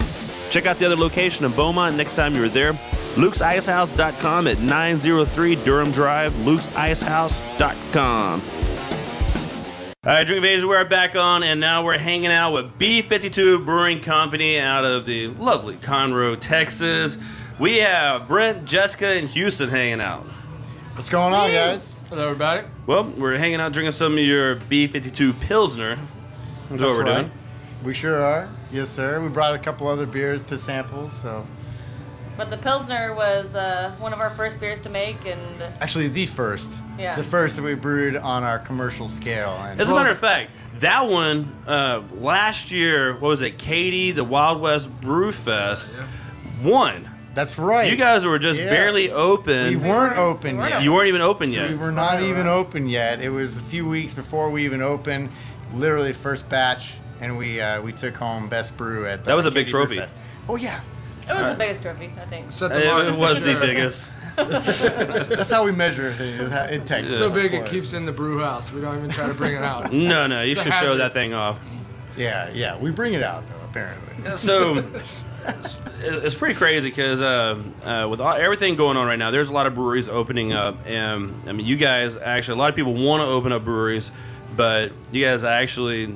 [0.49, 2.73] Check out the other location in Beaumont next time you're there.
[3.15, 6.31] Luke'sIcehouse.com at 903 Durham Drive.
[6.33, 8.41] Luke'sIcehouse.com.
[10.05, 13.65] All right, Drink of Asia, we're back on, and now we're hanging out with B52
[13.65, 17.17] Brewing Company out of the lovely Conroe, Texas.
[17.59, 20.23] We have Brent, Jessica, and Houston hanging out.
[20.95, 21.97] What's going on, guys?
[22.07, 22.65] Hello, everybody.
[22.88, 25.99] Well, we're hanging out drinking some of your B52 Pilsner.
[26.69, 27.17] That's what we're right.
[27.23, 27.31] doing.
[27.83, 28.49] We sure are.
[28.71, 29.21] Yes, sir.
[29.21, 31.45] We brought a couple other beers to sample, so
[32.38, 36.25] But the Pilsner was uh, one of our first beers to make, and actually the
[36.27, 36.82] first.
[36.97, 37.15] Yeah.
[37.15, 39.58] The first that we brewed on our commercial scale.
[39.58, 43.58] And As a matter of fact, that one uh, last year, what was it?
[43.58, 45.97] Katy, the Wild West Brew Fest,
[46.63, 47.10] won.
[47.34, 47.89] That's right.
[47.89, 48.69] You guys were just Yeah.
[48.69, 49.82] barely open.
[49.82, 50.84] we weren't open We weren't yet.
[50.84, 51.69] You weren't even open yet.
[51.69, 53.21] We were not even open yet.
[53.21, 55.29] It was a few weeks before we even opened.
[55.73, 59.45] Literally first batch, and we uh, we took home best brew at the That was
[59.45, 59.97] a big Katy Brew trophy.
[59.97, 60.15] Fest.
[60.47, 60.82] Oh yeah.
[61.27, 62.51] it was the biggest trophy, I think.
[62.51, 64.12] Set It, the mark it for was the biggest.
[64.36, 67.17] That's how we measure things is how- in Texas.
[67.17, 68.71] So big it keeps in the brew house.
[68.71, 69.91] We don't even try to bring it out.
[69.93, 70.97] No, no, you It's a should show hazard.
[70.99, 71.60] that thing off.
[72.15, 72.77] Yeah, yeah.
[72.77, 73.55] We bring it out though.
[73.69, 74.38] Apparently.
[74.38, 74.84] So
[75.45, 79.49] it's, it's pretty crazy because uh, uh, with all, everything going on right now, there's
[79.49, 82.75] a lot of breweries opening up, and I mean, you guys actually, a lot of
[82.75, 84.12] people want to open up breweries,
[84.55, 86.15] but you guys actually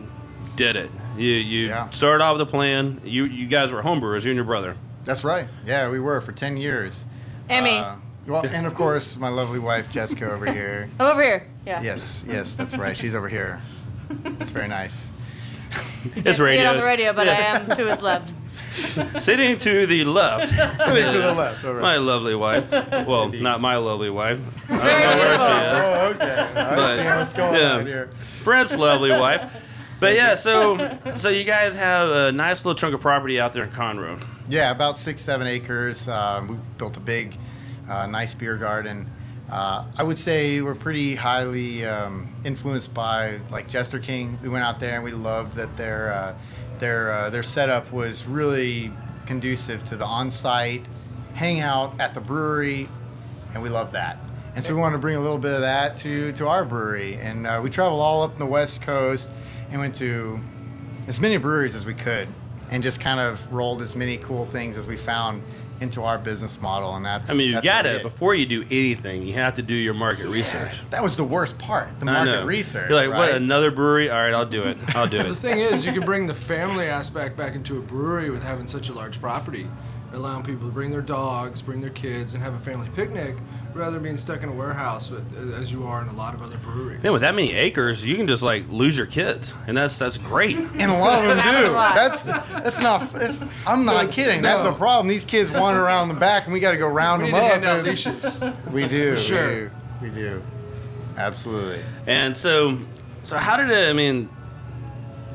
[0.56, 0.90] did it.
[1.18, 1.90] You you Yeah.
[1.92, 3.02] started off with a plan.
[3.04, 4.76] You you guys were homebrewers, you and your brother.
[5.06, 5.48] That's right.
[5.66, 7.06] Yeah, we were for ten years.
[7.50, 7.78] Emmy.
[7.78, 7.96] Uh,
[8.28, 10.90] well, and of course my lovely wife Jessica over here.
[11.00, 11.48] I'm over here.
[11.66, 11.82] Yeah.
[11.82, 12.96] Yes, yes, that's right.
[12.98, 13.62] She's over here.
[14.10, 15.12] That's very nice.
[16.16, 16.70] It's See it radio.
[16.70, 18.34] on the radio, but I am to his left.
[19.22, 20.50] Sitting to the left.
[20.50, 21.82] Sitting to the left, all right.
[21.82, 22.70] My lovely wife.
[22.72, 24.40] Well, not my lovely wife.
[24.70, 25.48] I don't know where beautiful.
[25.48, 25.86] she is.
[25.86, 26.62] Oh, okay.
[26.62, 27.72] I But, see what's going yeah.
[27.78, 28.10] on here.
[28.44, 29.52] Brent's lovely wife.
[30.04, 33.64] But yeah, so so you guys have a nice little chunk of property out there
[33.64, 34.22] in Conroe.
[34.50, 36.10] Yeah, about six, seven acres.
[36.10, 37.38] Um, we built a big,
[37.88, 39.10] uh, nice beer garden.
[39.50, 44.38] Uh, I would say we're pretty highly um, influenced by like Jester King.
[44.44, 46.36] We went out there and we loved that their uh,
[46.80, 48.92] their uh, their setup was really
[49.26, 50.86] conducive to the on-site
[51.34, 52.90] hangout at the brewery,
[53.54, 54.18] and we loved that.
[54.54, 57.16] And so we wanted to bring a little bit of that to to our brewery.
[57.16, 59.32] And uh, we travel all up the West Coast
[59.74, 60.40] and went to
[61.08, 62.28] as many breweries as we could
[62.70, 65.44] and just kind of rolled as many cool things as we found
[65.82, 68.36] into our business model and that's I mean, you that's what got we to before
[68.36, 70.88] you do anything, you have to do your market research.
[70.92, 73.32] that was the worst part the market research You're like, what?
[73.32, 74.10] Another brewery?
[74.12, 74.78] All right, I'll do it.
[74.96, 75.24] I'll do it.
[75.24, 78.68] The thing is, you can bring the family aspect back into a brewery with having
[78.68, 79.68] such a large property,
[80.14, 83.36] allowing people to bring their dogs, bring their kids, and have a family picnic,
[83.74, 86.42] rather than being stuck in a warehouse, with, as you are in a lot of
[86.42, 87.02] other breweries.
[87.04, 90.18] Man, with that many acres, you can just like lose your kids, and that's that's
[90.18, 90.56] great.
[90.76, 94.50] and a lot of them do that's that's not it's, i'm not That's- kidding no.
[94.50, 97.22] that's a problem these kids wander around the back and we got to go round
[97.22, 98.42] we need them to up hand out leashes.
[98.72, 99.72] we do For sure.
[100.02, 100.44] we do we do
[101.18, 102.78] absolutely And so,
[103.24, 103.90] so how did it?
[103.90, 104.30] I mean,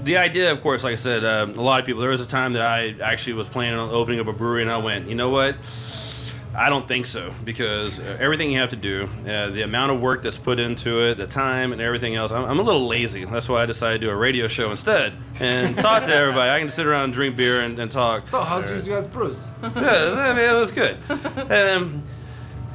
[0.05, 2.01] the idea, of course, like I said, uh, a lot of people.
[2.01, 4.71] There was a time that I actually was planning on opening up a brewery, and
[4.71, 5.57] I went, you know what?
[6.59, 10.01] I don't think so because uh, everything you have to do, uh, the amount of
[10.01, 13.25] work that's put into it, the time and everything else, I'm, I'm a little lazy.
[13.25, 16.51] That's why I decided to do a radio show instead and talk to everybody.
[16.51, 18.27] I can sit around and drink beer and, and talk.
[18.27, 19.51] So, how's you guys brews?
[19.63, 20.99] Yeah, I mean, it was good.
[21.51, 22.03] Um,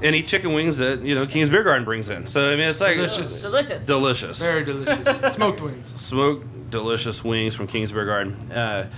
[0.01, 2.27] and eat chicken wings that you know King's Beer Garden brings in.
[2.27, 3.41] So I mean, it's like Delicious.
[3.41, 3.85] Delicious.
[3.85, 5.33] delicious Very delicious.
[5.33, 5.93] Smoked wings.
[5.95, 8.51] smoked delicious wings from King's Beer Garden.
[8.51, 8.89] Uh,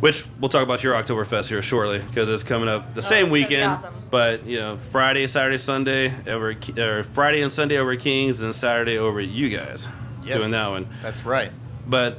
[0.00, 3.26] which we'll talk about your Oktoberfest here shortly because it's coming up the same Oh,
[3.26, 3.72] it's weekend.
[3.72, 3.94] awesome.
[4.10, 8.96] But you know, Friday, Saturday, Sunday over or Friday and Sunday over Kings, and Saturday
[8.98, 9.88] over you guys
[10.24, 10.88] yes doing that one.
[11.02, 11.52] that's right
[11.86, 12.18] but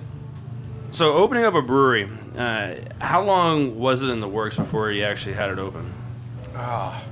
[0.92, 5.04] so opening up a brewery, uh, how long was it in the works before you
[5.04, 5.94] actually had it open?
[6.56, 7.06] Ah,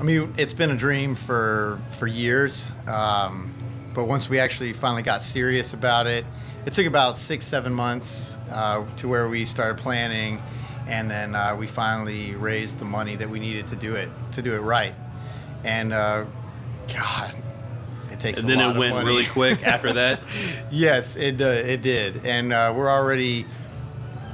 [0.00, 2.72] I mean, it's been a dream for for years.
[2.86, 3.52] Um,
[3.92, 6.24] but once we actually finally got serious about it,
[6.64, 10.40] it took about six, seven months uh, to where we started planning,
[10.86, 14.42] and then uh, we finally raised the money that we needed to do it to
[14.42, 14.94] do it right.
[15.64, 16.24] And uh,
[16.94, 17.34] God,
[18.12, 18.40] it takes.
[18.40, 19.06] And a then lot it of went money.
[19.06, 20.20] really quick after that?
[20.70, 23.46] yes, it uh, it did, and uh, we're already.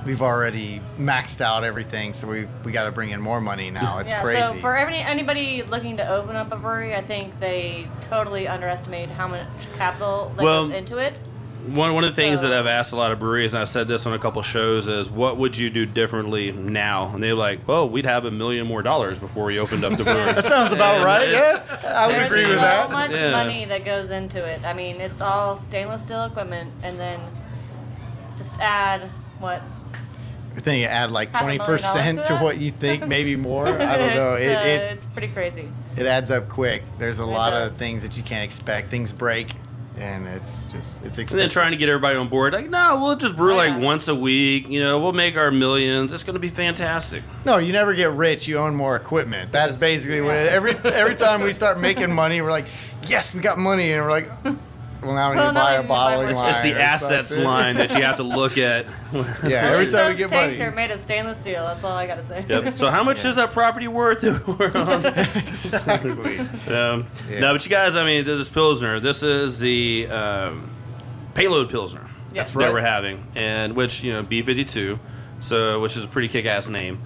[0.05, 3.99] We've already maxed out everything, so we we got to bring in more money now.
[4.01, 4.41] It's yeah, crazy.
[4.43, 9.11] so for any, anybody looking to open up a brewery, I think they totally underestimate
[9.11, 9.47] how much
[9.77, 11.23] capital that Well, goes into it.
[11.67, 13.69] One one of the things So- that I've asked a lot of breweries, and I've
[13.69, 17.11] said this on a couple shows, is what would you do differently now?
[17.15, 20.03] And they're like, well, we'd have a million more dollars before we opened up the
[20.05, 20.33] brewery.
[20.33, 21.63] That sounds about And right, yeah.
[21.97, 22.87] I would There's agree with that.
[22.87, 23.11] so that.
[23.11, 23.31] much Yeah.
[23.31, 24.63] money that goes into it.
[24.65, 27.21] I mean, it's all stainless steel equipment, and then
[28.37, 29.03] just add
[29.39, 29.63] what
[30.57, 33.07] I think you add like Half a twenty million percent to to what you think,
[33.07, 33.67] maybe more.
[33.69, 34.35] I don't know.
[34.35, 35.69] it's, It, uh, it it's pretty crazy.
[35.97, 36.83] it adds up quick.
[36.99, 38.91] There's a It lot of things that you can't expect.
[38.91, 39.53] Things break,
[39.99, 41.37] and it's just it's And expensive.
[41.39, 44.09] then trying to get everybody on board, like, no, we'll just brew Oh, like once
[44.09, 44.69] a week.
[44.69, 46.13] You know, we'll make our millions.
[46.13, 47.23] It's going to be fantastic.
[47.45, 48.49] no, you never get rich.
[48.49, 49.53] You own more equipment.
[49.53, 50.35] That's basically what.
[50.37, 52.67] It, every every time we start making money, we're like,
[53.07, 54.31] yes, we got money, and we're like,
[55.03, 56.51] well, now we need Well, to buy a need to buy bottling It's, line.
[56.51, 58.87] it's the assets line that you have to look at.
[59.13, 60.71] Yeah, every time we those get tanks money.
[60.71, 61.65] are made of stainless steel.
[61.67, 62.45] That's all I gotta say.
[62.49, 62.75] Yep.
[62.75, 64.23] So how much is that property worth?
[64.23, 66.39] We're on- exactly.
[66.39, 67.41] Um, Yeah.
[67.41, 69.01] No, but you guys, I mean, this is Pilsner.
[69.01, 70.71] This is the um,
[71.35, 72.53] payload Pilsner Yes.
[72.53, 72.73] that right.
[72.73, 74.99] we're having, and which you know B52,
[75.41, 77.01] so which is a pretty kick-ass name.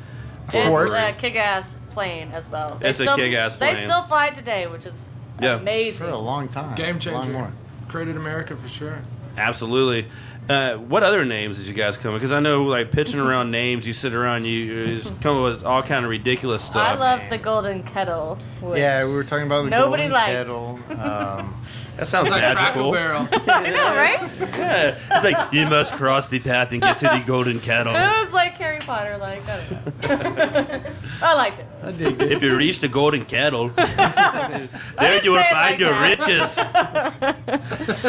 [0.49, 0.93] It's course.
[0.93, 2.77] a kick-ass plane as well.
[2.81, 3.75] They It's a still- kick-ass plane.
[3.75, 5.09] They still fly today, which is
[5.41, 5.55] Yeah.
[5.57, 5.99] amazing.
[5.99, 6.75] For a long time.
[6.77, 7.33] Game A long changer.
[7.33, 7.53] more.
[7.89, 8.99] Created America for sure.
[9.37, 10.09] Absolutely.
[10.49, 12.15] Uh, what other names did you guys come?
[12.15, 15.43] Because I know, like pitching around names, you sit around, you, you just come up
[15.43, 16.87] with all kind of ridiculous stuff.
[16.87, 18.39] I love the golden kettle.
[18.61, 20.27] which- Yeah, we were talking about the Nobody golden liked.
[20.33, 20.79] kettle.
[20.99, 21.63] Um,
[21.97, 22.93] that sounds It's like magical.
[22.93, 23.29] Barrel.
[23.49, 24.21] I know, right?
[24.59, 27.95] Yeah, it's like you must cross the path and get to the golden kettle.
[28.07, 29.65] It was like Harry Potter, like I
[30.03, 30.83] don't know.
[31.23, 31.67] I liked it.
[31.83, 32.33] I dig it.
[32.33, 36.19] If you reach the golden kettle, there you will say find like your that.
[36.19, 36.57] riches.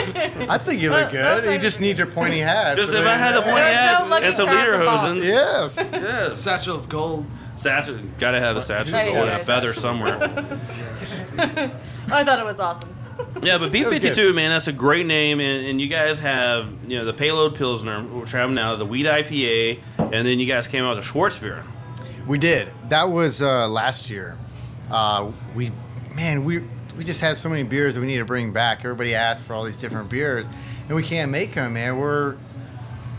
[0.48, 1.50] I think you look good.
[1.52, 2.76] You just need your pointy hat.
[2.76, 5.24] Just if I had the pointy There's no hat looking and some across the lederhosens.
[5.24, 5.90] Yes.
[5.92, 6.38] Yes.
[6.40, 7.26] Satchel of gold.
[7.56, 9.34] Satchel, gotta have a satchel There you or go.
[9.34, 10.18] a feather somewhere.
[11.38, 12.94] I thought it was awesome.
[13.42, 14.14] Yeah, but B was fifty good.
[14.14, 17.54] two, man, that's a great name, and, and you guys have you know the Payload
[17.54, 21.04] Pilsner, which I have now, the Wheat IPA, and then you guys came out with
[21.04, 21.62] Schwarzbier.
[22.26, 22.68] We did.
[22.88, 24.36] That was uh, last year.
[24.90, 25.70] Uh, we,
[26.14, 26.62] man, we
[26.96, 28.78] we just had so many beers that we need to bring back.
[28.80, 30.48] Everybody asked for all these different beers,
[30.88, 31.98] and we can't make them, man.
[31.98, 32.36] We're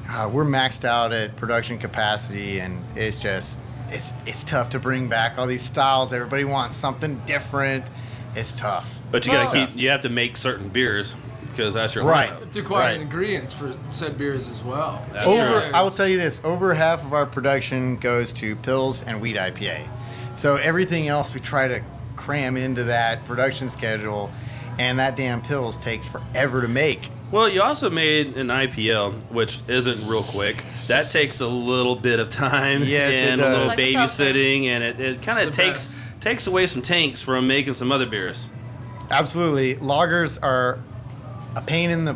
[0.09, 5.07] uh, we're maxed out at production capacity, and it's just it's it's tough to bring
[5.07, 6.13] back all these styles.
[6.13, 7.85] Everybody wants something different.
[8.35, 8.93] It's tough.
[9.11, 11.13] But you gotta keep, you have to make certain beers
[11.51, 12.31] because that's your Right.
[12.31, 12.51] lineup.
[12.51, 13.01] To acquire Right.
[13.01, 15.05] ingredients for said beers as well.
[15.13, 15.71] That's over true.
[15.71, 19.37] I will tell you this, over half of our production goes to Pils and wheat
[19.37, 19.81] IPA.
[20.35, 21.81] So everything else we try to
[22.15, 24.31] cram into that production schedule
[24.79, 27.11] and that damn Pils takes forever to make.
[27.33, 30.63] Well, you also made an IPL, which isn't real quick.
[30.85, 34.83] That takes a little bit of time Yes, and a little Like a babysitting, and
[34.83, 38.05] it, it kind of It's the takes takes away some tanks from making some other
[38.05, 38.47] beers.
[39.09, 39.77] Absolutely.
[39.77, 40.77] Lagers are
[41.55, 42.15] a pain in the,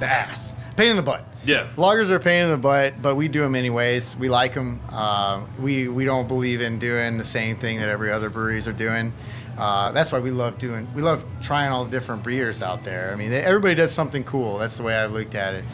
[0.00, 0.52] the ass.
[0.76, 1.24] Pain in the butt.
[1.44, 1.68] Yeah.
[1.76, 4.16] Lagers are a pain in the butt, but we do them anyways.
[4.16, 4.80] We like them.
[4.90, 8.72] Uh, we we don't believe in doing the same thing that every other breweries are
[8.72, 9.12] doing.
[9.56, 10.88] Uh, that's why we love doing.
[10.94, 13.12] We love trying all the different beers out there.
[13.12, 14.58] I mean, everybody does something cool.
[14.58, 15.64] That's the way I've looked at it.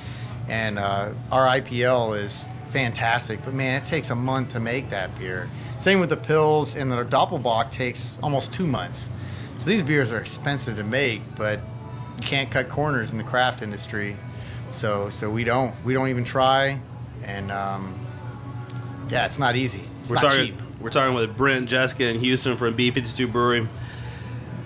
[0.49, 5.17] And uh, our IPL is fantastic, but man, it takes a month to make that
[5.19, 5.49] beer.
[5.79, 9.11] Same with the Pils, and the Doppelbock takes almost two months.
[9.59, 11.61] So these beers are expensive to make, but
[12.19, 14.17] you can't cut corners in the craft industry.
[14.71, 16.81] So so we don't we don't even try,
[17.23, 18.07] and um,
[19.09, 19.83] yeah, it's not easy.
[20.01, 20.68] It's we're not talking cheap.
[20.81, 23.69] We're talking with Brent, Jessica, and Houston from B52 Brewery.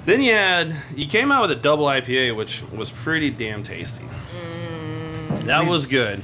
[0.05, 4.05] Then you had you came out with a double IPA, which was pretty damn tasty.
[5.45, 6.23] That was good.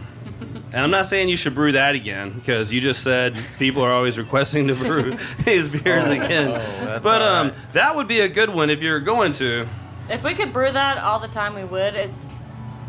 [0.71, 3.91] And I'm not saying you should brew that again because you just said people are
[3.93, 6.49] always requesting to brew these beers Oh, again.
[6.51, 7.57] oh, but um, right.
[7.73, 9.67] that would be a good one if you're going to.
[10.11, 11.95] If we could brew that all the time, we would.
[11.95, 12.27] It's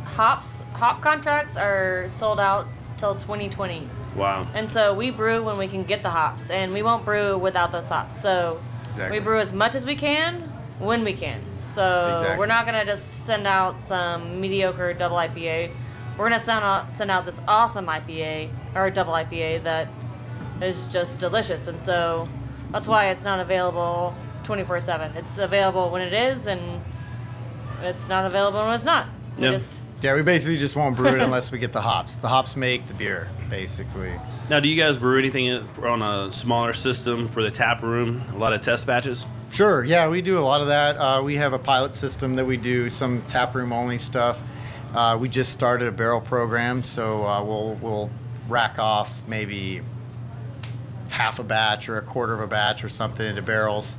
[0.04, 0.62] hops.
[0.74, 3.88] Hop contracts are sold out till 2020,
[4.20, 4.48] Wow.
[4.54, 7.72] and so we brew when we can get the hops, and we won't brew without
[7.72, 8.20] those hops.
[8.20, 9.20] So Exactly.
[9.20, 10.42] we brew as much as we can
[10.80, 11.42] when we can.
[11.66, 12.38] So Exactly.
[12.38, 15.72] we're not gonna just send out some mediocre double IPA.
[16.18, 19.88] We're gonna send out send out this awesome IPA or double IPA that
[20.62, 22.28] is just delicious, and so
[22.72, 25.16] that's why it's not available 24/7.
[25.16, 26.82] It's available when it is, and
[27.84, 29.06] it's not available when it's not.
[29.38, 29.54] We Yep.
[29.54, 32.16] just Yeah, we basically just won't brew it unless we get the hops.
[32.16, 34.14] The hops make the beer, basically.
[34.50, 35.52] Now, do you guys brew anything
[35.84, 38.22] on a smaller system for the tap room?
[38.34, 39.26] A lot of test batches.
[39.52, 39.84] Sure.
[39.84, 40.96] Yeah, we do a lot of that.
[40.96, 44.42] Uh, we have a pilot system that we do some tap room only stuff.
[44.94, 48.10] Uh, we just started a barrel program, so uh, we'll we'll
[48.48, 49.82] rack off maybe
[51.10, 53.98] half a batch or a quarter of a batch or something into barrels,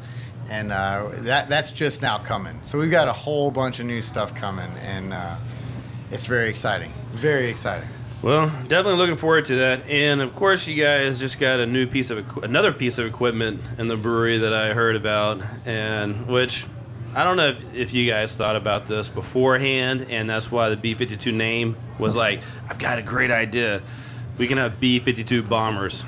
[0.49, 2.59] and uh, that that's just now coming.
[2.63, 5.37] So we've got a whole bunch of new stuff coming, and uh,
[6.11, 6.93] it's very exciting.
[7.13, 7.89] Very exciting.
[8.23, 9.89] Well, definitely looking forward to that.
[9.89, 13.63] And of course, you guys just got a new piece of another piece of equipment
[13.79, 16.67] in the brewery that I heard about, and which
[17.15, 20.77] I don't know if, if you guys thought about this beforehand, and that's why the
[20.77, 23.83] B52 name was like, I've got a great idea.
[24.37, 26.05] We can have B52 bombers.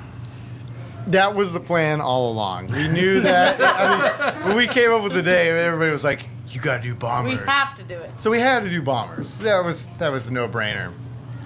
[1.08, 2.68] That was the plan all along.
[2.68, 3.60] We knew that.
[3.60, 6.20] I mean, when we came up with the name, everybody was like,
[6.52, 8.10] "You got to do bombers." we have to do it.
[8.16, 9.36] So we had to do bombers.
[9.38, 10.92] That was that was a no brainer.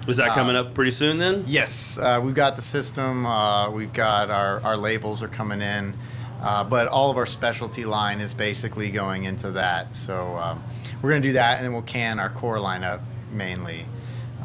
[0.05, 1.43] Was that coming up pretty soon then?
[1.47, 3.25] Yes, uh, we've got the system.
[3.25, 5.95] Uh, we've got our our labels are coming in,
[6.41, 9.95] uh, but all of our specialty line is basically going into that.
[9.95, 10.63] So um,
[11.01, 13.85] we're gonna do that, and then we'll can our core lineup mainly.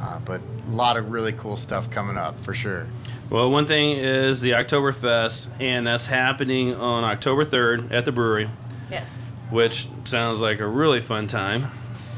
[0.00, 2.86] Uh, but a lot of really cool stuff coming up for sure.
[3.30, 8.50] Well, one thing is the Oktoberfest, and that's happening on October 3rd at the brewery,
[8.90, 11.70] Yes, which sounds like a really fun time.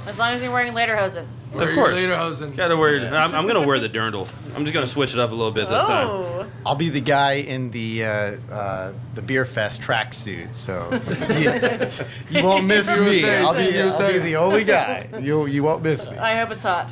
[0.07, 1.27] as long as you're wearing lederhosen.
[1.53, 1.95] Wear of course.
[1.99, 2.57] lederhosen.
[2.57, 2.97] Gotta wear.
[3.15, 4.29] I'm, I'm gonna wear the dirndl.
[4.57, 6.09] I'm just gonna switch it up a little bit this time.
[6.09, 8.09] Oh, I'll be the guy in the uh,
[8.51, 10.91] uh, the beer fest tracksuit, so
[12.33, 13.21] you, you won't miss Team me.
[13.21, 15.09] USA, I'll be, Team I'll be the only guy.
[15.21, 16.17] You you won't miss me.
[16.17, 16.91] I hope it's hot.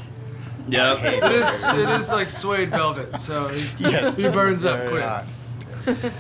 [0.69, 0.97] Yeah.
[1.03, 4.15] It is, it is like suede velvet, so he, Yes.
[4.15, 5.03] he burns up quick.
[5.03, 5.25] hot.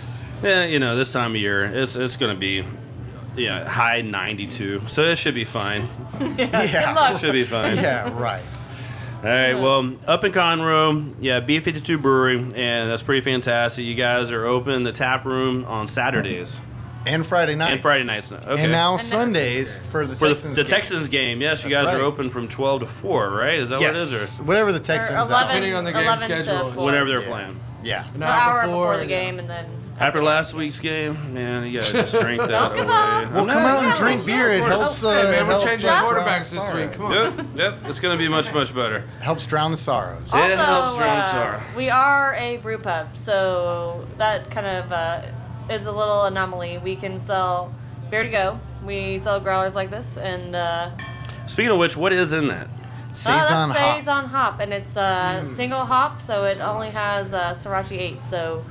[0.42, 2.64] Yeah, you know, this time of year, it's it's gonna be,
[3.36, 5.88] yeah, high 92, so it should be fine.
[6.20, 6.86] Yeah.
[6.88, 7.14] Good luck.
[7.14, 7.76] It should be fine.
[7.76, 8.42] Yeah, right.
[9.18, 9.54] All right.
[9.54, 13.84] Well, up in Conroe, yeah, B52 Brewery, and that's pretty fantastic.
[13.84, 16.60] You guys are open the tap room on Saturdays
[17.06, 17.72] And Friday nights.
[17.72, 18.38] and Friday nights now.
[18.46, 18.62] Okay.
[18.64, 20.56] And now never Sundays for the for the, Texans.
[20.56, 20.70] the game.
[20.70, 22.02] Texans game, yes, you That's guys right.
[22.02, 23.58] are open from 12 to 4, right?
[23.58, 23.94] Is that Yes.
[23.94, 25.12] what it is, or Whatever the Or Texans.
[25.28, 25.44] 11, are.
[25.48, 26.68] Depending on the game schedule.
[26.68, 26.84] To 4.
[26.84, 27.28] whenever they're Yeah.
[27.28, 27.60] playing?
[27.84, 28.06] Yeah.
[28.08, 29.08] An An hour before, the yeah.
[29.24, 29.66] game, and then
[30.02, 32.80] After last week's game, man, you gotta just drink that Don't away.
[32.80, 32.88] give
[33.34, 34.50] Well, not- come out and yeah, drink sure, beer.
[34.50, 35.02] It helps.
[35.02, 36.80] Uh, Hey man, we're helps changing drown quarterbacks this sorrow.
[36.80, 36.92] week.
[36.94, 37.12] Come on.
[37.14, 39.04] Yep, yep, it's gonna be much, much better.
[39.20, 40.32] Helps drown the sorrows.
[40.32, 41.60] Also, It helps drown uh, sorrow.
[41.76, 45.22] we are a brew pub, so that kind of uh,
[45.70, 46.78] is a little anomaly.
[46.78, 47.72] We can sell
[48.10, 48.58] beer to go.
[48.84, 50.90] We sell growlers like this, and uh,
[51.46, 52.68] Speaking of which, what is in that?
[53.12, 53.98] Saison oh, that's hop.
[53.98, 58.20] saison hop, and it's uh, single hop, so it only has uh, Sorachi Ace.
[58.22, 58.64] So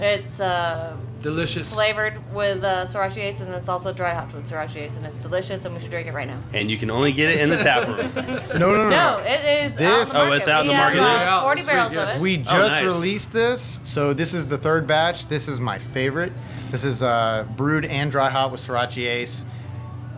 [0.00, 1.72] it's uh, Delicious.
[1.74, 5.18] flavored with uh, Sorachi Ace, and it's also dry hopped with Sorachi Ace, and it's
[5.18, 6.38] delicious, and we should drink it right now.
[6.52, 8.12] And you can only get it in the tap room.
[8.58, 8.90] No, no, no.
[8.90, 10.98] No, it is This- out the Oh, it's out in the market.
[11.00, 11.28] have, It is?
[11.28, 12.20] uh, 40 barrels of it.
[12.20, 12.84] We just Oh, nice.
[12.84, 15.26] released this, so this is the third batch.
[15.26, 16.32] This is my favorite.
[16.70, 19.44] This is uh, brewed and dry hop with Sorachi Ace.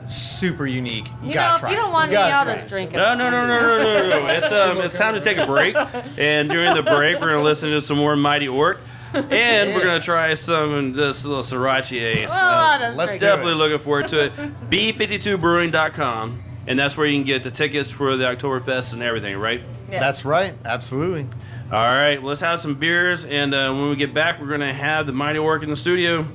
[0.07, 1.07] Super unique.
[1.23, 2.97] You, You gotta know, if you don't want You any, gotta I'll just drink it.
[2.97, 4.27] No, no, no, no, no, no, no.
[4.27, 5.77] It's um, it's time to take a break,
[6.19, 8.81] and during the break, we're gonna listen to some more Mighty Orc,
[9.15, 12.29] and we're gonna try some of this little Sorachi Ace.
[12.31, 14.33] Well, Uh, let's drink do definitely looking forward to it.
[14.71, 19.63] B52brewing.com, and that's where you can get the tickets for the Oktoberfest and everything, right?
[19.91, 20.01] Yes.
[20.01, 20.55] That's right.
[20.65, 21.27] Absolutely.
[21.73, 24.75] All right, well, let's have some beers, and uh, when we get back, we're gonna
[24.75, 26.27] have the Mighty Orc in the studio.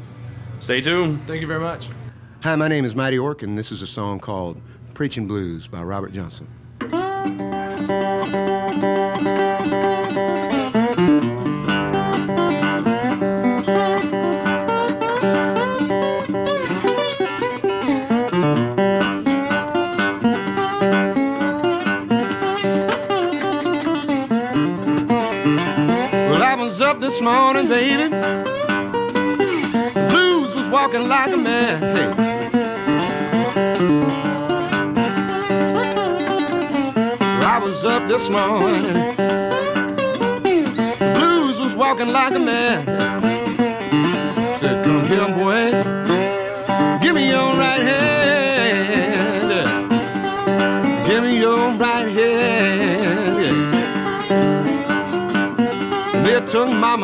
[0.59, 1.27] Stay tuned.
[1.27, 1.89] Thank you very much.
[2.43, 4.61] Hi, my name is Mighty Orc, and this is a song called
[4.93, 6.47] Preaching Blues by Robert Johnson.
[27.15, 28.09] this morning, baby.
[29.93, 31.81] The blues was walking like a man.
[37.41, 39.15] I was up this morning.
[40.43, 43.44] The blues was walking like a man.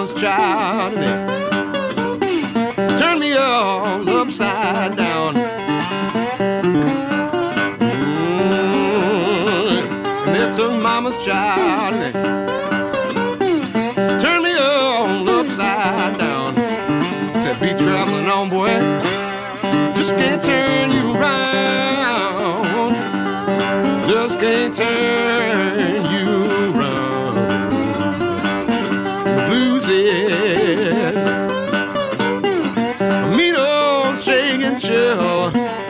[0.01, 0.97] mama's child.
[0.97, 1.13] They
[2.97, 5.35] turn me all upside down.
[7.75, 9.83] Mm,
[10.27, 12.01] and it's a mama's child.
[12.01, 12.11] They
[14.19, 16.55] turned me all upside down.
[17.43, 18.73] Said, be traveling on, boy.
[19.95, 22.95] Just can't turn you around.
[24.09, 26.00] Just can't turn.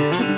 [0.09, 0.30] Chill.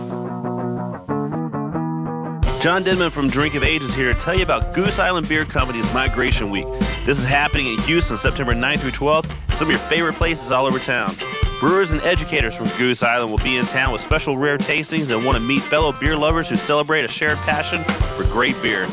[2.61, 5.91] John Denman from Drink of Ages here to tell you about Goose Island Beer Company's
[5.95, 6.67] Migration Week.
[7.07, 10.51] This is happening in Houston September 9th through 12th, and some of your favorite places
[10.51, 11.15] all over town.
[11.59, 15.25] Brewers and educators from Goose Island will be in town with special rare tastings and
[15.25, 17.83] want to meet fellow beer lovers who celebrate a shared passion
[18.15, 18.87] for great beer.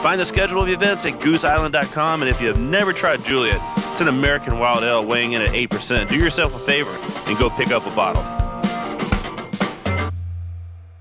[0.00, 4.00] Find the schedule of events at gooseisland.com, and if you have never tried Juliet, it's
[4.00, 6.08] an American wild ale weighing in at 8%.
[6.08, 6.96] Do yourself a favor
[7.26, 8.41] and go pick up a bottle.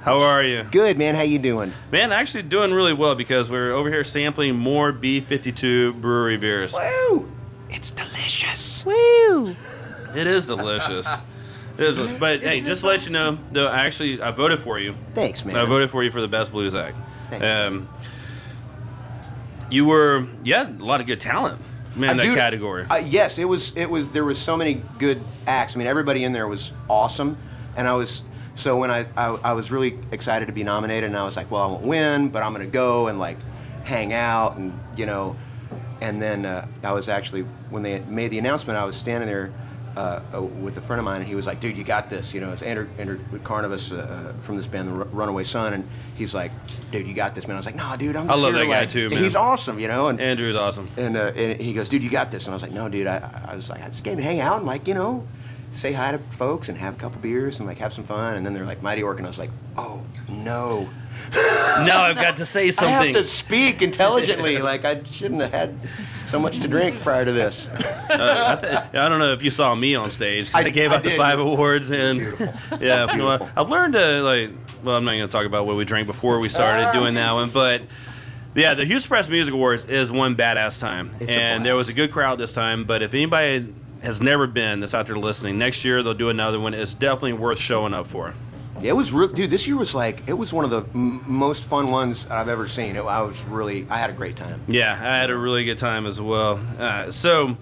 [0.02, 0.62] How are you?
[0.70, 1.16] Good, man.
[1.16, 1.72] How you doing?
[1.90, 6.74] Man, actually doing really well because we're over here sampling more B52 brewery beers.
[6.74, 7.28] Woo!
[7.68, 8.86] It's delicious.
[8.86, 9.56] Woo!
[10.14, 11.08] It is delicious.
[11.78, 12.12] It is.
[12.12, 14.94] But hey, just to let you know, though, I actually I voted for you.
[15.14, 15.56] Thanks, man.
[15.56, 16.96] I voted for you for the best blues act.
[17.30, 17.48] Thank you.
[17.48, 17.88] Um,
[19.70, 21.60] you were, yeah, a lot of good talent,
[21.94, 22.84] man, that Dude, category.
[22.90, 23.72] Uh, yes, it was.
[23.76, 24.10] It was.
[24.10, 25.76] There was so many good acts.
[25.76, 27.36] I mean, everybody in there was awesome,
[27.76, 28.22] and I was.
[28.56, 31.50] So when I, I I was really excited to be nominated, and I was like,
[31.50, 33.38] well, I won't win, but I'm gonna go and like
[33.84, 35.36] hang out, and you know,
[36.00, 39.52] and then uh, I was actually when they made the announcement, I was standing there.
[39.96, 42.32] Uh, uh, with a friend of mine, and he was like, "Dude, you got this."
[42.32, 46.32] You know, it's Andrew, Andrew Carnivus uh, from this band, the Runaway Son, and he's
[46.32, 46.52] like,
[46.92, 48.70] "Dude, you got this, man." I was like, "No, dude, I'm." I love here, that
[48.70, 49.22] guy too, man.
[49.22, 50.08] He's awesome, you know.
[50.08, 50.88] And Andrew's awesome.
[50.96, 52.44] and, uh, and he goes, dude, you got this.
[52.44, 53.06] And I was like, no, dude.
[53.06, 55.26] I, I was like, I just came to hang out and like, you know,
[55.72, 58.36] say hi to folks and have a couple beers and like have some fun.
[58.36, 60.88] And then they're like, Mighty Orc, and I was like, oh no.
[61.34, 62.94] now I've got to say something.
[62.94, 64.58] I have to speak intelligently.
[64.58, 65.74] like I shouldn't have had
[66.26, 67.68] so much to drink prior to this.
[68.10, 70.50] Uh, I, th- I don't know if you saw me on stage.
[70.52, 72.20] I, I- gave I out the five awards, and
[72.80, 74.50] yeah, you know, I've learned to like.
[74.82, 77.32] Well, I'm not going to talk about what we drank before we started doing that
[77.32, 77.82] one, but
[78.56, 81.92] yeah, the Houston Press Music Awards is one badass time, It's and there was a
[81.92, 82.82] good crowd this time.
[82.84, 86.58] But if anybody has never been that's out there listening, next year they'll do another
[86.58, 86.74] one.
[86.74, 88.34] It's definitely worth showing up for.
[88.82, 89.50] It was real, dude.
[89.50, 92.66] This year was like it was one of the m- most fun ones I've ever
[92.66, 92.96] seen.
[92.96, 94.60] It, I was really, I had a great time.
[94.68, 96.58] Yeah, I had a really good time as well.
[96.78, 97.56] Uh, so,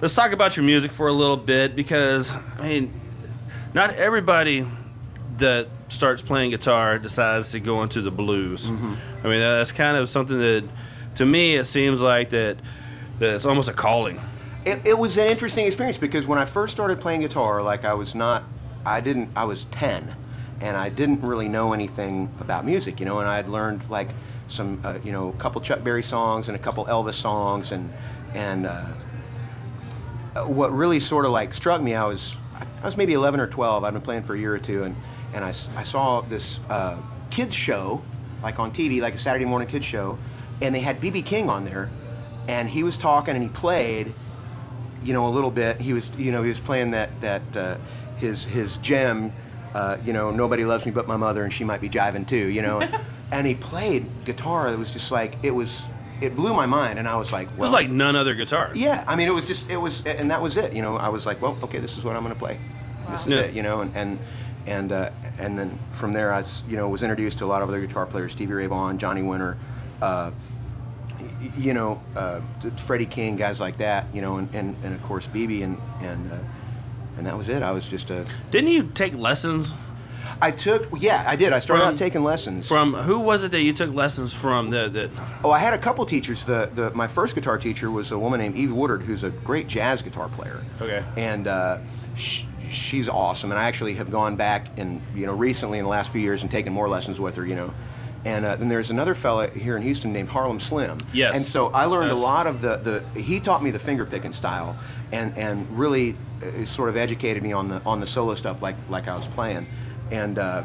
[0.00, 3.00] let's talk about your music for a little bit because I mean,
[3.74, 4.66] not everybody
[5.38, 8.70] that starts playing guitar decides to go into the blues.
[8.70, 8.94] Mm-hmm.
[9.26, 10.64] I mean, that's kind of something that,
[11.16, 12.56] to me, it seems like that
[13.18, 14.20] that it's almost a calling.
[14.64, 17.94] It, it was an interesting experience because when I first started playing guitar, like I
[17.94, 18.44] was not,
[18.86, 20.14] I didn't, I was 10
[20.60, 24.10] and I didn't really know anything about music, you know, and I had learned like
[24.46, 27.92] some, uh, you know, a couple Chuck Berry songs and a couple Elvis songs and,
[28.34, 28.84] and uh,
[30.36, 33.48] uh, what really sort of like struck me, I was, I was maybe 11 or
[33.48, 34.94] 12, I'd been playing for a year or two and,
[35.34, 37.00] and I, I saw this uh,
[37.30, 38.00] kids show,
[38.44, 40.18] like on TV, like a Saturday morning kids show,
[40.60, 41.90] and they had BB King on there
[42.46, 44.14] and he was talking and he played,
[45.04, 45.80] you know, a little bit.
[45.80, 47.76] He was, you know, he was playing that that uh,
[48.16, 49.32] his his gem,
[49.74, 52.36] uh, you know, nobody loves me but my mother, and she might be jiving too,
[52.48, 52.80] you know.
[53.32, 54.68] and he played guitar.
[54.72, 55.84] It was just like it was.
[56.20, 58.70] It blew my mind, and I was like, It was like none other guitar.
[58.74, 59.02] yeah.
[59.08, 60.72] I mean, it was just it was, and that was it.
[60.72, 62.60] You know, I was like, well, okay, this is what I'm going to play.
[63.10, 63.40] This is Yeah.
[63.40, 63.54] it.
[63.54, 64.18] You know, and and
[64.68, 67.60] and uh, and then from there, I was, you know was introduced to a lot
[67.62, 69.56] of other guitar players: Stevie Ray Vaughan, Johnny Winter.
[70.00, 70.30] Uh,
[71.56, 72.40] you know, uh,
[72.76, 76.32] Freddie King, guys like that, you know, and, and, and of course BB, and and
[76.32, 76.36] uh,
[77.18, 77.62] and that was it.
[77.62, 78.26] I was just a.
[78.50, 79.74] Didn't you take lessons?
[80.40, 81.52] I took, yeah, I did.
[81.52, 82.66] I started From- out taking lessons.
[82.66, 84.70] From who was it that you took lessons from?
[84.70, 85.10] That that
[85.44, 86.44] Oh, I had a couple teachers.
[86.44, 89.68] The, the my first guitar teacher was a woman named Eve Woodard, who's a great
[89.68, 90.64] jazz guitar player.
[90.80, 91.04] Okay.
[91.16, 91.78] And uh,
[92.16, 93.50] sh- she's awesome.
[93.52, 96.42] And I actually have gone back and you know recently in the last few years
[96.42, 97.44] and taken more lessons with her.
[97.46, 97.74] You know.
[98.24, 100.98] And uh, then there's another fella here in Houston named Harlem Slim.
[101.12, 101.34] Yes.
[101.34, 102.20] And so I learned Yes.
[102.20, 102.76] a lot of the,
[103.14, 104.76] the he taught me the finger picking style,
[105.10, 108.76] and and really uh, sort of educated me on the on the solo stuff like
[108.88, 109.66] like I was playing,
[110.10, 110.38] and.
[110.38, 110.62] Uh,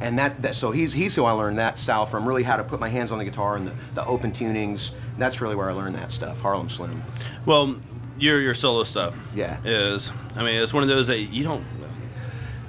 [0.00, 2.24] and that, that so he's he's who I learned that style from.
[2.28, 4.90] Really, how to put my hands on the guitar and the, the open tunings.
[5.18, 6.40] That's really where I learned that stuff.
[6.40, 7.02] Harlem Slim.
[7.46, 7.74] Well,
[8.16, 9.56] your your solo stuff, Yeah.
[9.64, 11.64] is I mean it's one of those that you don't.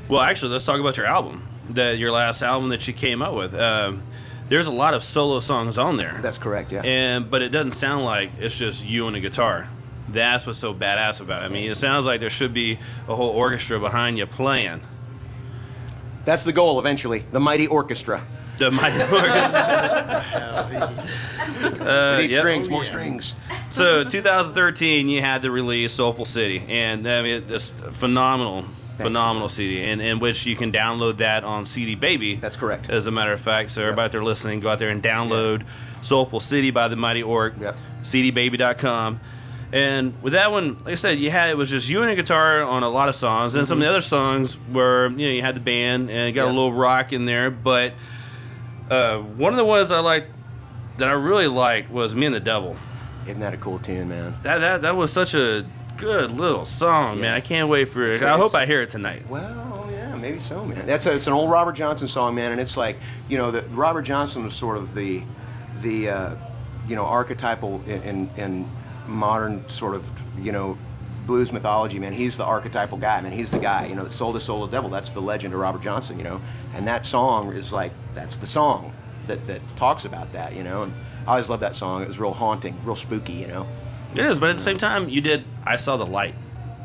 [0.08, 1.48] Well, actually, let's talk about your album.
[1.70, 3.54] That your last album that you came out with.
[3.54, 4.02] Um,
[4.50, 6.18] there's a lot of solo songs on there.
[6.22, 6.72] That's correct.
[6.72, 6.82] Yeah.
[6.84, 9.70] And but it doesn't sound like it's just you and a guitar.
[10.10, 11.46] That's what's so badass about it.
[11.46, 14.82] I mean, it sounds like there should be a whole orchestra behind you playing.
[16.26, 17.24] That's the goal eventually.
[17.32, 18.24] The mighty orchestra.
[18.58, 20.26] The mighty orchestra.
[21.60, 22.42] Uh, we need yep.
[22.42, 23.36] strings, more strings.
[23.70, 28.66] So 2013, you had the release Soulful City, and I mean this phenomenal,
[29.04, 32.36] phenomenal CD, in, in which you can download that on CD Baby.
[32.36, 32.90] That's correct.
[32.90, 35.64] As a matter of fact, so everybody out there listening, go out there and download
[36.02, 37.56] Soulful City by the Mighty Orc.
[37.60, 37.78] Yep.
[38.04, 39.20] CDBaby.com.
[39.72, 42.16] And with that one, like I said, you had it was just you and a
[42.16, 45.32] guitar on a lot of songs, and some of the other songs were you know
[45.34, 47.94] you had the band and got a little rock in there, but
[48.90, 50.32] uh, one of the ones I liked
[50.98, 52.78] that I really liked was Me and the Devil.
[53.28, 54.36] Isn't that a cool tune, man?
[54.42, 55.64] That that that was such a
[56.00, 57.34] good little song, man.
[57.34, 58.20] I can't wait for it.
[58.20, 59.28] So I hope I hear it tonight.
[59.30, 60.86] Well, yeah, maybe so, man.
[60.86, 62.98] That's a, it's an old Robert Johnson song, man, and it's like
[63.28, 65.22] you know that Robert Johnson was sort of the
[65.82, 66.36] the uh,
[66.88, 68.70] you know archetypal in, in, in
[69.08, 70.78] modern sort of you know
[71.28, 72.14] blues mythology, man.
[72.14, 73.32] He's the archetypal guy, man.
[73.32, 74.90] He's the guy, you know, that sold his soul to the devil.
[74.90, 76.42] That's the legend of Robert Johnson, you know.
[76.74, 78.94] And that song is like that's the song
[79.28, 80.84] that that talks about that, you know.
[80.84, 80.94] And
[81.28, 82.02] I always loved that song.
[82.02, 83.68] It was real haunting, real spooky, you know.
[84.14, 85.44] It is, but at the same time, you did.
[85.66, 86.36] I saw the light.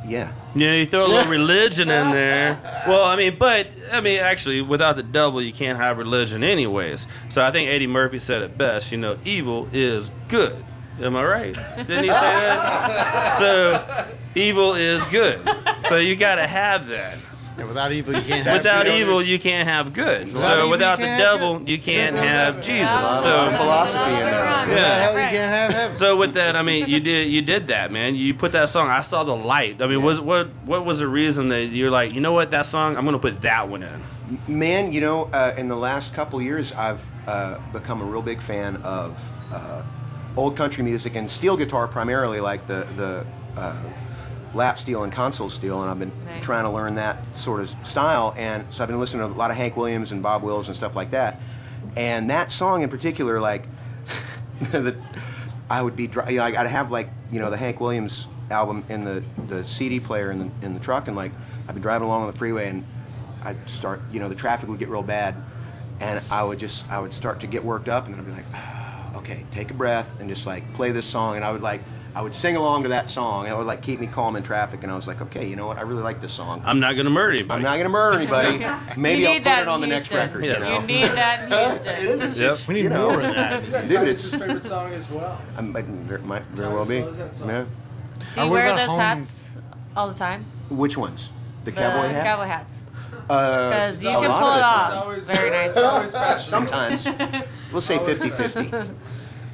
[0.06, 0.32] Yeah.
[0.54, 2.60] Yeah, you throw a little religion in there.
[2.86, 7.06] Well, I mean, but I mean, actually, without the devil, you can't have religion, anyways.
[7.30, 8.92] So I think Eddie Murphy said it best.
[8.92, 10.62] You know, evil is good.
[11.00, 11.54] Am I right?
[11.76, 13.34] Didn't he say that?
[13.38, 15.40] So evil is good.
[15.88, 17.18] So you got to have that.
[17.56, 19.00] Yeah, without evil, you can't have Without good.
[19.00, 20.32] evil, you can't have good.
[20.32, 22.88] Without So evil, without the devil, you can't have Jesus.
[22.90, 24.40] So A lot of philosophy in there.
[24.40, 25.02] Without Yeah.
[25.02, 25.96] hell, you can't have heaven.
[25.96, 28.16] So with that, I mean, you did you did that, man.
[28.16, 28.88] You put that song.
[28.88, 29.80] I saw the light.
[29.80, 32.66] I mean, was what what was the reason that you're like, you know what, that
[32.66, 34.02] song, I'm gonna put that one in.
[34.48, 38.40] Man, you know, uh, in the last couple years, I've uh, become a real big
[38.40, 39.20] fan of
[39.52, 39.82] uh,
[40.36, 43.24] old country music and steel guitar primarily, like the the
[43.56, 43.76] uh,
[44.54, 48.34] lap steel and console steel, and I've been trying to learn that sort of style.
[48.36, 50.76] And so I've been listening to a lot of Hank Williams and Bob Wills and
[50.76, 51.40] stuff like that.
[51.96, 53.66] And that song in particular, like,
[54.60, 54.96] the,
[55.68, 59.04] I would be, you know, I'd have like, you know, the Hank Williams album in
[59.04, 61.32] the, the CD player in the, in the truck, and like,
[61.68, 62.84] I'd be driving along on the freeway, and
[63.42, 65.34] I'd start, you know, the traffic would get real bad,
[66.00, 68.32] and I would just, I would start to get worked up, and then I'd be
[68.32, 71.62] like, "Ah, okay, take a breath, and just like play this song, and I would
[71.62, 71.82] like,
[72.16, 74.44] I would sing along to that song, and it would like keep me calm in
[74.44, 76.62] traffic, and I was like, okay, you know what, I really like this song.
[76.64, 77.56] I'm not gonna murder anybody.
[77.56, 78.58] I'm not gonna murder anybody.
[79.00, 80.18] Maybe I'll put it on the next Houston.
[80.28, 80.44] record.
[80.44, 80.58] Yes.
[80.60, 80.80] You know?
[80.80, 82.42] You need that in Houston.
[82.42, 82.58] Yep.
[82.68, 83.10] We need You know.
[83.10, 83.88] more of that.
[83.88, 85.40] Dude, it's his favorite song as well.
[85.56, 87.02] I might, very, might very well be.
[87.02, 87.40] loves.
[87.40, 87.64] Yeah.
[88.36, 89.50] Do Uh, you wear those home- hats
[89.96, 90.44] all the time?
[90.70, 91.30] Which ones?
[91.64, 92.24] The cowboy hat.
[92.24, 92.78] Cowboy hats.
[93.28, 95.16] Uh, Because you can pull it off.
[95.24, 95.70] Very nice.
[95.70, 96.48] It's always fashion.
[96.48, 97.06] Sometimes.
[97.72, 98.94] We'll say 50-50.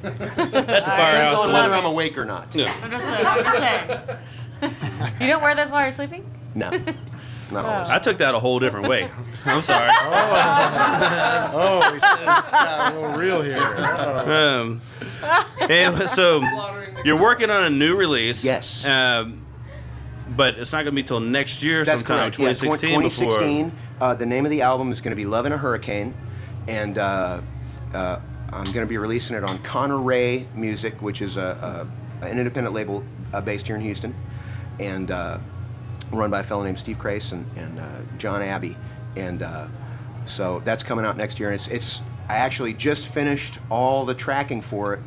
[0.03, 1.39] At the Depends firehouse.
[1.39, 2.53] on whether I'm awake or not.
[2.55, 2.75] Yeah.
[2.81, 3.25] I'm just saying.
[3.25, 5.11] I'm just saying.
[5.21, 6.29] you don't wear those while you're sleeping?
[6.55, 6.69] No.
[7.51, 7.89] Not always.
[7.89, 9.09] I took that a whole different way.
[9.45, 9.91] I'm sorry.
[11.53, 13.59] Oh, oh we just got a little real here.
[13.59, 14.61] Oh.
[14.61, 14.81] Um,
[15.69, 16.41] and so
[17.03, 18.45] you're working on a new release.
[18.45, 18.85] Yes.
[18.85, 19.45] Um,
[20.29, 22.39] but it's not going to be till next year, That's sometime correct.
[22.39, 23.01] Yeah, 2016.
[23.01, 23.71] 2016.
[23.99, 26.15] Uh, the name of the album is going to be Love in a Hurricane,
[26.67, 27.41] and uh,
[27.93, 28.19] uh,
[28.53, 31.87] I'm going to be releasing it on Connor Ray Music, which is a,
[32.21, 34.13] a an independent label uh, based here in Houston,
[34.79, 35.39] and uh,
[36.11, 37.85] run by a fellow named Steve Krase and, and uh,
[38.17, 38.77] John Abbey,
[39.15, 39.67] and uh,
[40.25, 41.49] so that's coming out next year.
[41.49, 44.99] And it's it's I actually just finished all the tracking for it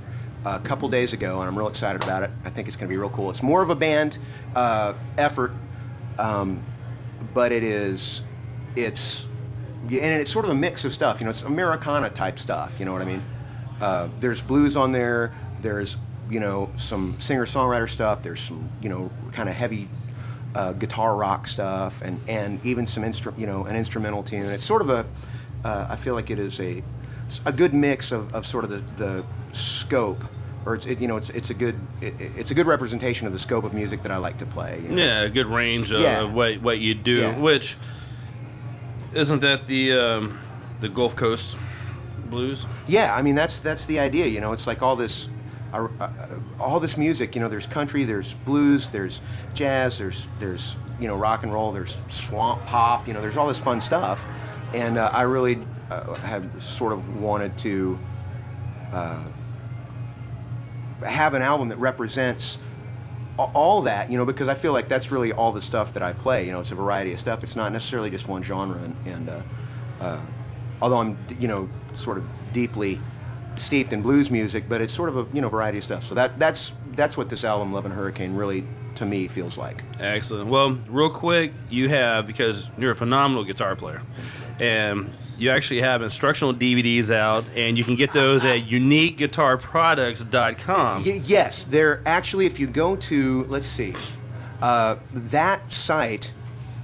[0.45, 2.31] a couple days ago, and I'm real excited about it.
[2.45, 3.31] I think it's going to be real cool.
[3.31, 4.19] It's more of a band
[4.55, 5.53] uh, effort,
[6.19, 6.63] um,
[7.33, 8.23] but it is
[8.75, 9.27] it's
[9.85, 11.21] and it's sort of a mix of stuff.
[11.21, 12.79] You know, it's Americana type stuff.
[12.79, 13.23] You know what I mean?
[13.81, 15.35] Uh, there's blues on there.
[15.61, 15.97] There's
[16.31, 18.23] you know some singer songwriter stuff.
[18.23, 19.89] There's some you know kind of heavy
[20.55, 24.47] uh, guitar rock stuff, and and even some instru- you know an instrumental tune.
[24.51, 25.07] It's sort of a
[25.65, 26.83] uh, I feel like it is a
[27.47, 30.25] a good mix of, of sort of the, the scope.
[30.67, 33.33] Or it's it, you know it's it's a good it, it's a good representation of
[33.35, 34.81] the scope of music that I like to play.
[34.83, 35.03] you know?
[35.03, 36.23] Yeah, a good range of, Yeah.
[36.25, 37.17] what what you do.
[37.17, 37.39] Yeah.
[37.39, 37.77] Which
[39.13, 40.39] isn't that the um,
[40.81, 41.57] the Gulf Coast
[42.31, 42.67] blues?
[42.87, 44.27] Yeah, I mean that's that's the idea.
[44.27, 45.29] You know, it's like all this,
[45.73, 46.11] uh, uh,
[46.59, 47.35] all this music.
[47.35, 49.21] You know, there's country, there's blues, there's
[49.55, 53.07] jazz, there's there's you know rock and roll, there's swamp pop.
[53.07, 54.27] You know, there's all this fun stuff,
[54.73, 55.59] and uh, I really
[55.91, 57.99] uh, have sort of wanted to
[58.93, 59.25] uh,
[61.05, 62.59] have an album that represents
[63.39, 64.11] all that.
[64.11, 66.47] You know, because I feel like that's really all the stuff that I play.
[66.47, 67.43] You know, it's a variety of stuff.
[67.43, 68.97] It's not necessarily just one genre, and.
[69.07, 69.43] and uh,
[70.01, 70.21] uh,
[70.83, 73.01] although I'm, you know, sort of deeply
[73.57, 76.05] steeped in blues music, but it's sort of a you know variety of stuff.
[76.05, 78.65] So that that's that's what this album, Love and Hurricane, really
[78.97, 79.83] to me feels like.
[79.99, 80.49] Excellent.
[80.49, 84.03] Well, real quick, you have because you're a phenomenal guitar player,
[84.61, 91.05] and you actually have instructional DVDs out, and you can get those at uniqueguitarproducts.com.
[91.05, 93.95] Y- yes, they're actually if you go to let's see,
[94.63, 96.33] uh, that site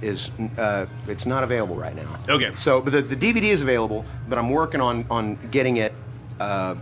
[0.01, 2.19] is uh, it's not available right now.
[2.29, 2.51] Okay.
[2.55, 5.93] So, but the, the DVD is available, but I'm working on on getting it.
[6.39, 6.75] Uh,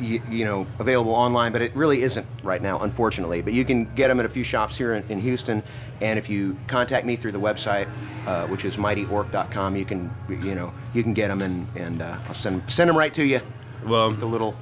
[0.00, 3.42] you, you know, available online, but it really isn't right now, unfortunately.
[3.42, 5.62] But you can get them at a few shops here in, in Houston,
[6.00, 7.86] and if you contact me through the website,
[8.26, 12.16] uh, which is mightyorc.com, you can, you know, you can get them, and, and uh,
[12.26, 13.40] I'll send send them right to you.
[13.84, 14.56] Well, the little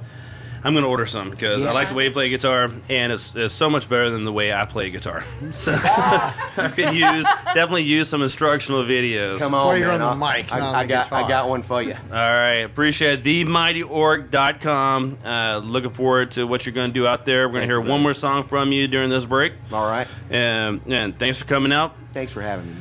[0.63, 1.69] I'm gonna order some because Yeah.
[1.69, 4.31] I like the way you play guitar, and it's, it's so much better than the
[4.33, 5.23] way I play guitar.
[5.51, 9.39] So I could use definitely use some instructional videos.
[9.39, 10.01] Come on, man.
[10.01, 11.93] I'll- I, I got I got one for you.
[11.93, 13.47] All right, appreciate it.
[13.47, 15.17] themightyorc.com.
[15.23, 17.47] Uh, looking forward to what you're going to do out there.
[17.47, 19.53] We're going to hear one more song from you during this break.
[19.71, 20.07] All right.
[20.29, 21.95] And, and thanks for coming out.
[22.13, 22.75] Thanks for having me.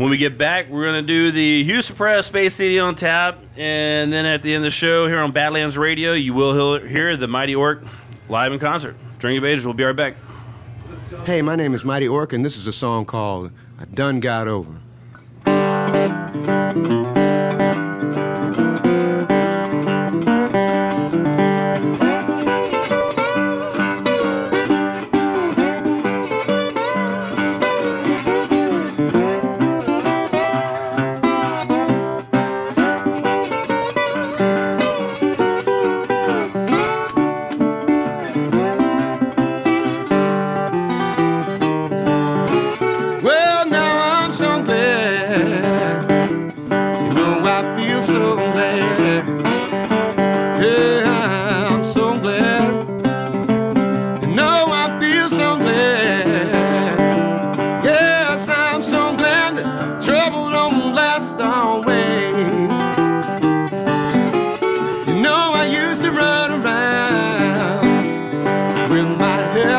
[0.00, 3.38] When we get back, we're going to do the Houston Press Space City on tap.
[3.54, 7.18] And then at the end of the show here on Badlands Radio, you will hear-
[7.18, 7.82] the Mighty Orc
[8.26, 8.96] live in concert.
[9.18, 9.66] Drink of Ages.
[9.66, 10.14] We'll be right back.
[11.26, 14.48] Hey, my name is Mighty Orc, and this is a song called I Done Got
[14.48, 14.79] Over.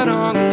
[0.02, 0.51] Head on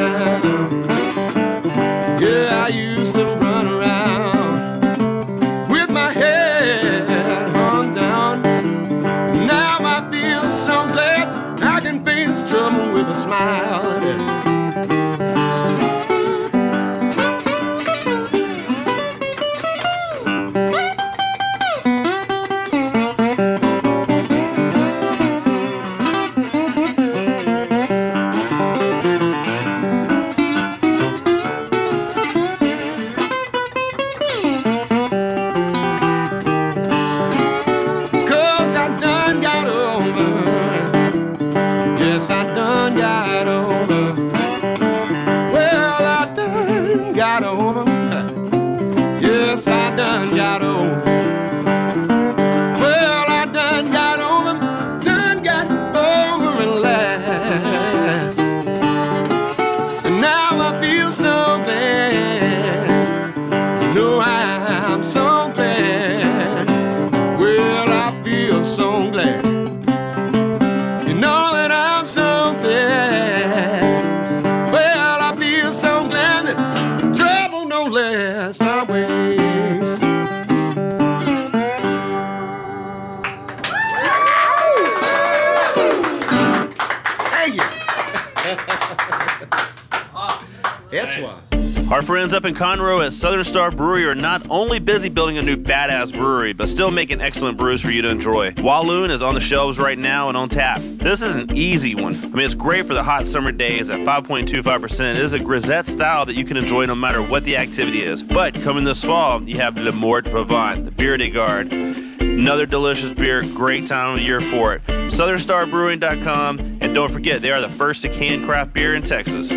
[93.49, 97.57] Star Brewery are not only busy building a new badass brewery, but still making excellent
[97.57, 98.53] brews for you to enjoy.
[98.59, 100.83] Walloon is on the shelves right now and on tap.
[100.83, 102.15] This is an easy one.
[102.15, 105.13] I mean, it's great for the hot summer days at 5.25%.
[105.13, 108.23] It is a grisette style that you can enjoy no matter what the activity is.
[108.23, 111.73] But coming this fall, you have Le Mort Vivant, the Beer de Garde.
[111.73, 114.83] Another delicious beer, great time of year for it.
[114.85, 119.51] SouthernStarBrewing.com, and don't forget, they are the first to can craft beer in Texas.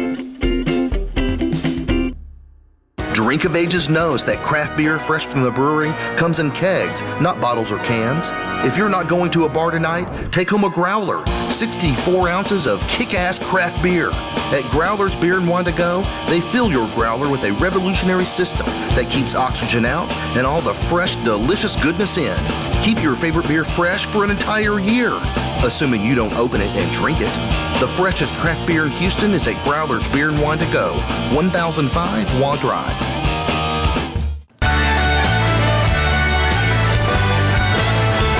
[3.23, 7.39] Drink of Ages knows that craft beer fresh from the brewery comes in kegs, not
[7.39, 8.31] bottles or cans.
[8.67, 11.23] If you're not going to a bar tonight, take home a growler.
[11.51, 14.09] 64 ounces of kick ass craft beer.
[14.11, 18.65] At Growler's Beer and Wine to Go, they fill your growler with a revolutionary system
[18.65, 22.70] that keeps oxygen out and all the fresh, delicious goodness in.
[22.83, 25.11] Keep your favorite beer fresh for an entire year,
[25.63, 27.31] assuming you don't open it and drink it.
[27.79, 30.93] The freshest craft beer in Houston is at Growler's Beer and Wine to Go,
[31.35, 33.21] 1005 Waugh Drive.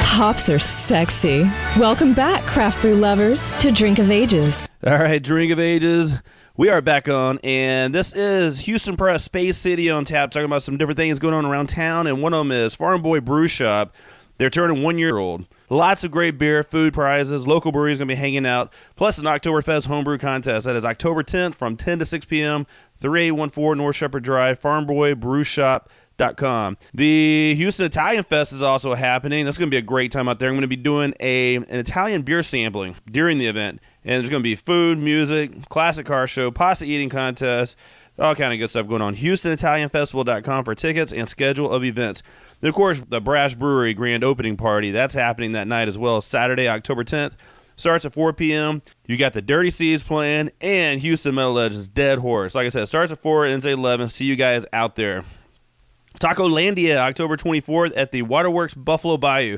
[0.03, 1.43] Hops are sexy.
[1.77, 4.67] Welcome back, craft brew lovers, to Drink of Ages.
[4.85, 6.19] All right, Drink of Ages.
[6.57, 10.63] We are back on, and this is Houston Press Space City on tap, talking about
[10.63, 12.07] some different things going on around town.
[12.07, 13.95] And one of them is Farm Boy Brew Shop.
[14.41, 15.45] They're turning one year old.
[15.69, 17.45] Lots of great beer, food prizes.
[17.45, 18.73] Local breweries going to be hanging out.
[18.95, 20.65] Plus, an Oktoberfest homebrew contest.
[20.65, 22.65] That is October 10th from 10 to 6 p.m.
[22.97, 25.91] 3814 North Shepherd Drive, Farm Boy Brew Shop.
[26.17, 29.45] The Houston Italian Fest is also happening.
[29.45, 30.49] That's going to be a great time out there.
[30.49, 34.29] I'm going to be doing a an Italian beer sampling during the event, and there's
[34.31, 37.75] going to be food, music, classic car show, pasta eating contest,
[38.21, 39.15] all kind of good stuff going on.
[39.15, 42.23] HoustonItalianFestival.com for tickets and schedule of events.
[42.61, 46.21] And of course, the Brash Brewery grand opening party that's happening that night as well,
[46.21, 47.33] Saturday, October 10th.
[47.77, 48.83] Starts at 4 p.m.
[49.07, 52.53] You got the Dirty Seas playing and Houston Metal Legends Dead Horse.
[52.53, 54.09] Like I said, starts at 4, ends at 11.
[54.09, 55.23] See you guys out there.
[56.19, 59.57] Tacolandia, October 24th at the Waterworks Buffalo Bayou.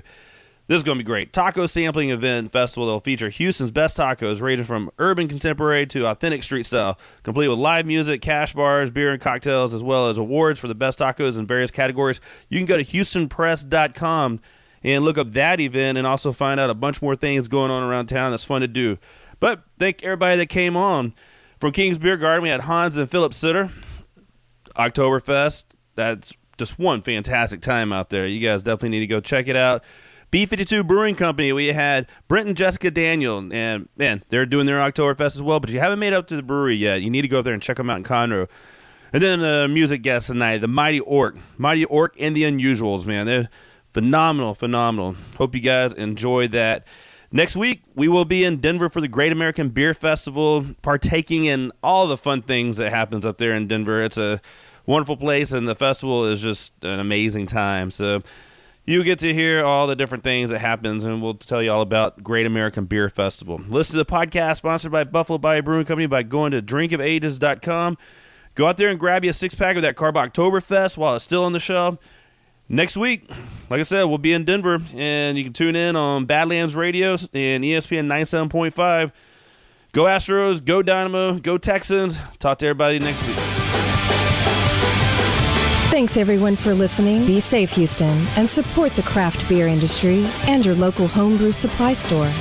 [0.74, 1.32] This is going to be great.
[1.32, 6.08] Taco sampling event festival that will feature Houston's best tacos, ranging from urban contemporary to
[6.08, 10.18] authentic street style, complete with live music, cash bars, beer, and cocktails, as well as
[10.18, 12.20] awards for the best tacos in various categories.
[12.50, 14.40] You can go to HoustonPress.com
[14.82, 17.84] and look up that event and also find out a bunch more things going on
[17.84, 18.98] around town that's fun to do.
[19.40, 21.14] But thank everybody that came on.
[21.60, 23.70] From King's Biergarten, we had Hans and Philip Sitter.
[24.76, 25.66] Oktoberfest.
[25.94, 28.26] That's just one fantastic time out there.
[28.26, 29.84] You guys definitely need to go check it out.
[30.34, 35.36] B52 Brewing Company, we had Brent and Jessica Daniel, and man, they're doing their Oktoberfest
[35.36, 37.04] as well, but you haven't made up to the brewery yet.
[37.04, 38.50] You need to go up there and check them out in Conroe.
[39.14, 41.38] And then the music guest tonight, the Mighty Orc.
[41.60, 43.28] Mighty Orc and the Unusuals, man.
[43.28, 43.48] They're
[43.92, 45.18] phenomenal, phenomenal.
[45.38, 46.88] Hope you guys enjoy that.
[47.32, 51.72] Next week, we will be in Denver for the Great American Beer Festival, partaking in
[51.84, 54.02] all the fun things that happens up there in Denver.
[54.02, 54.42] It's a
[54.88, 57.92] wonderful place, and the festival is just an amazing time.
[57.92, 58.22] So
[58.86, 61.82] you get to hear all the different things that happens, and we'll tell you all
[61.82, 63.62] about Great American Beer Festival.
[63.70, 67.98] Listen to the podcast sponsored by Buffalo Bayou Brewing Company by going to drinkofages.com.
[68.56, 71.46] Go out there and grab you a six pack of that Karbachtoberfest while it's still
[71.46, 71.98] on the shelf.
[72.70, 73.30] Next week,
[73.70, 77.14] like I said, we'll be in Denver, and you can tune in on Badlands Radio
[77.14, 79.12] and ESPN 97.5.
[79.92, 82.18] Go Astros, go Dynamo, go Texans.
[82.40, 83.53] Talk to everybody next week.
[85.94, 87.24] Thanks everyone for listening.
[87.28, 92.32] Be safe, Houston, and support the craft beer industry and your local homebrew supply store.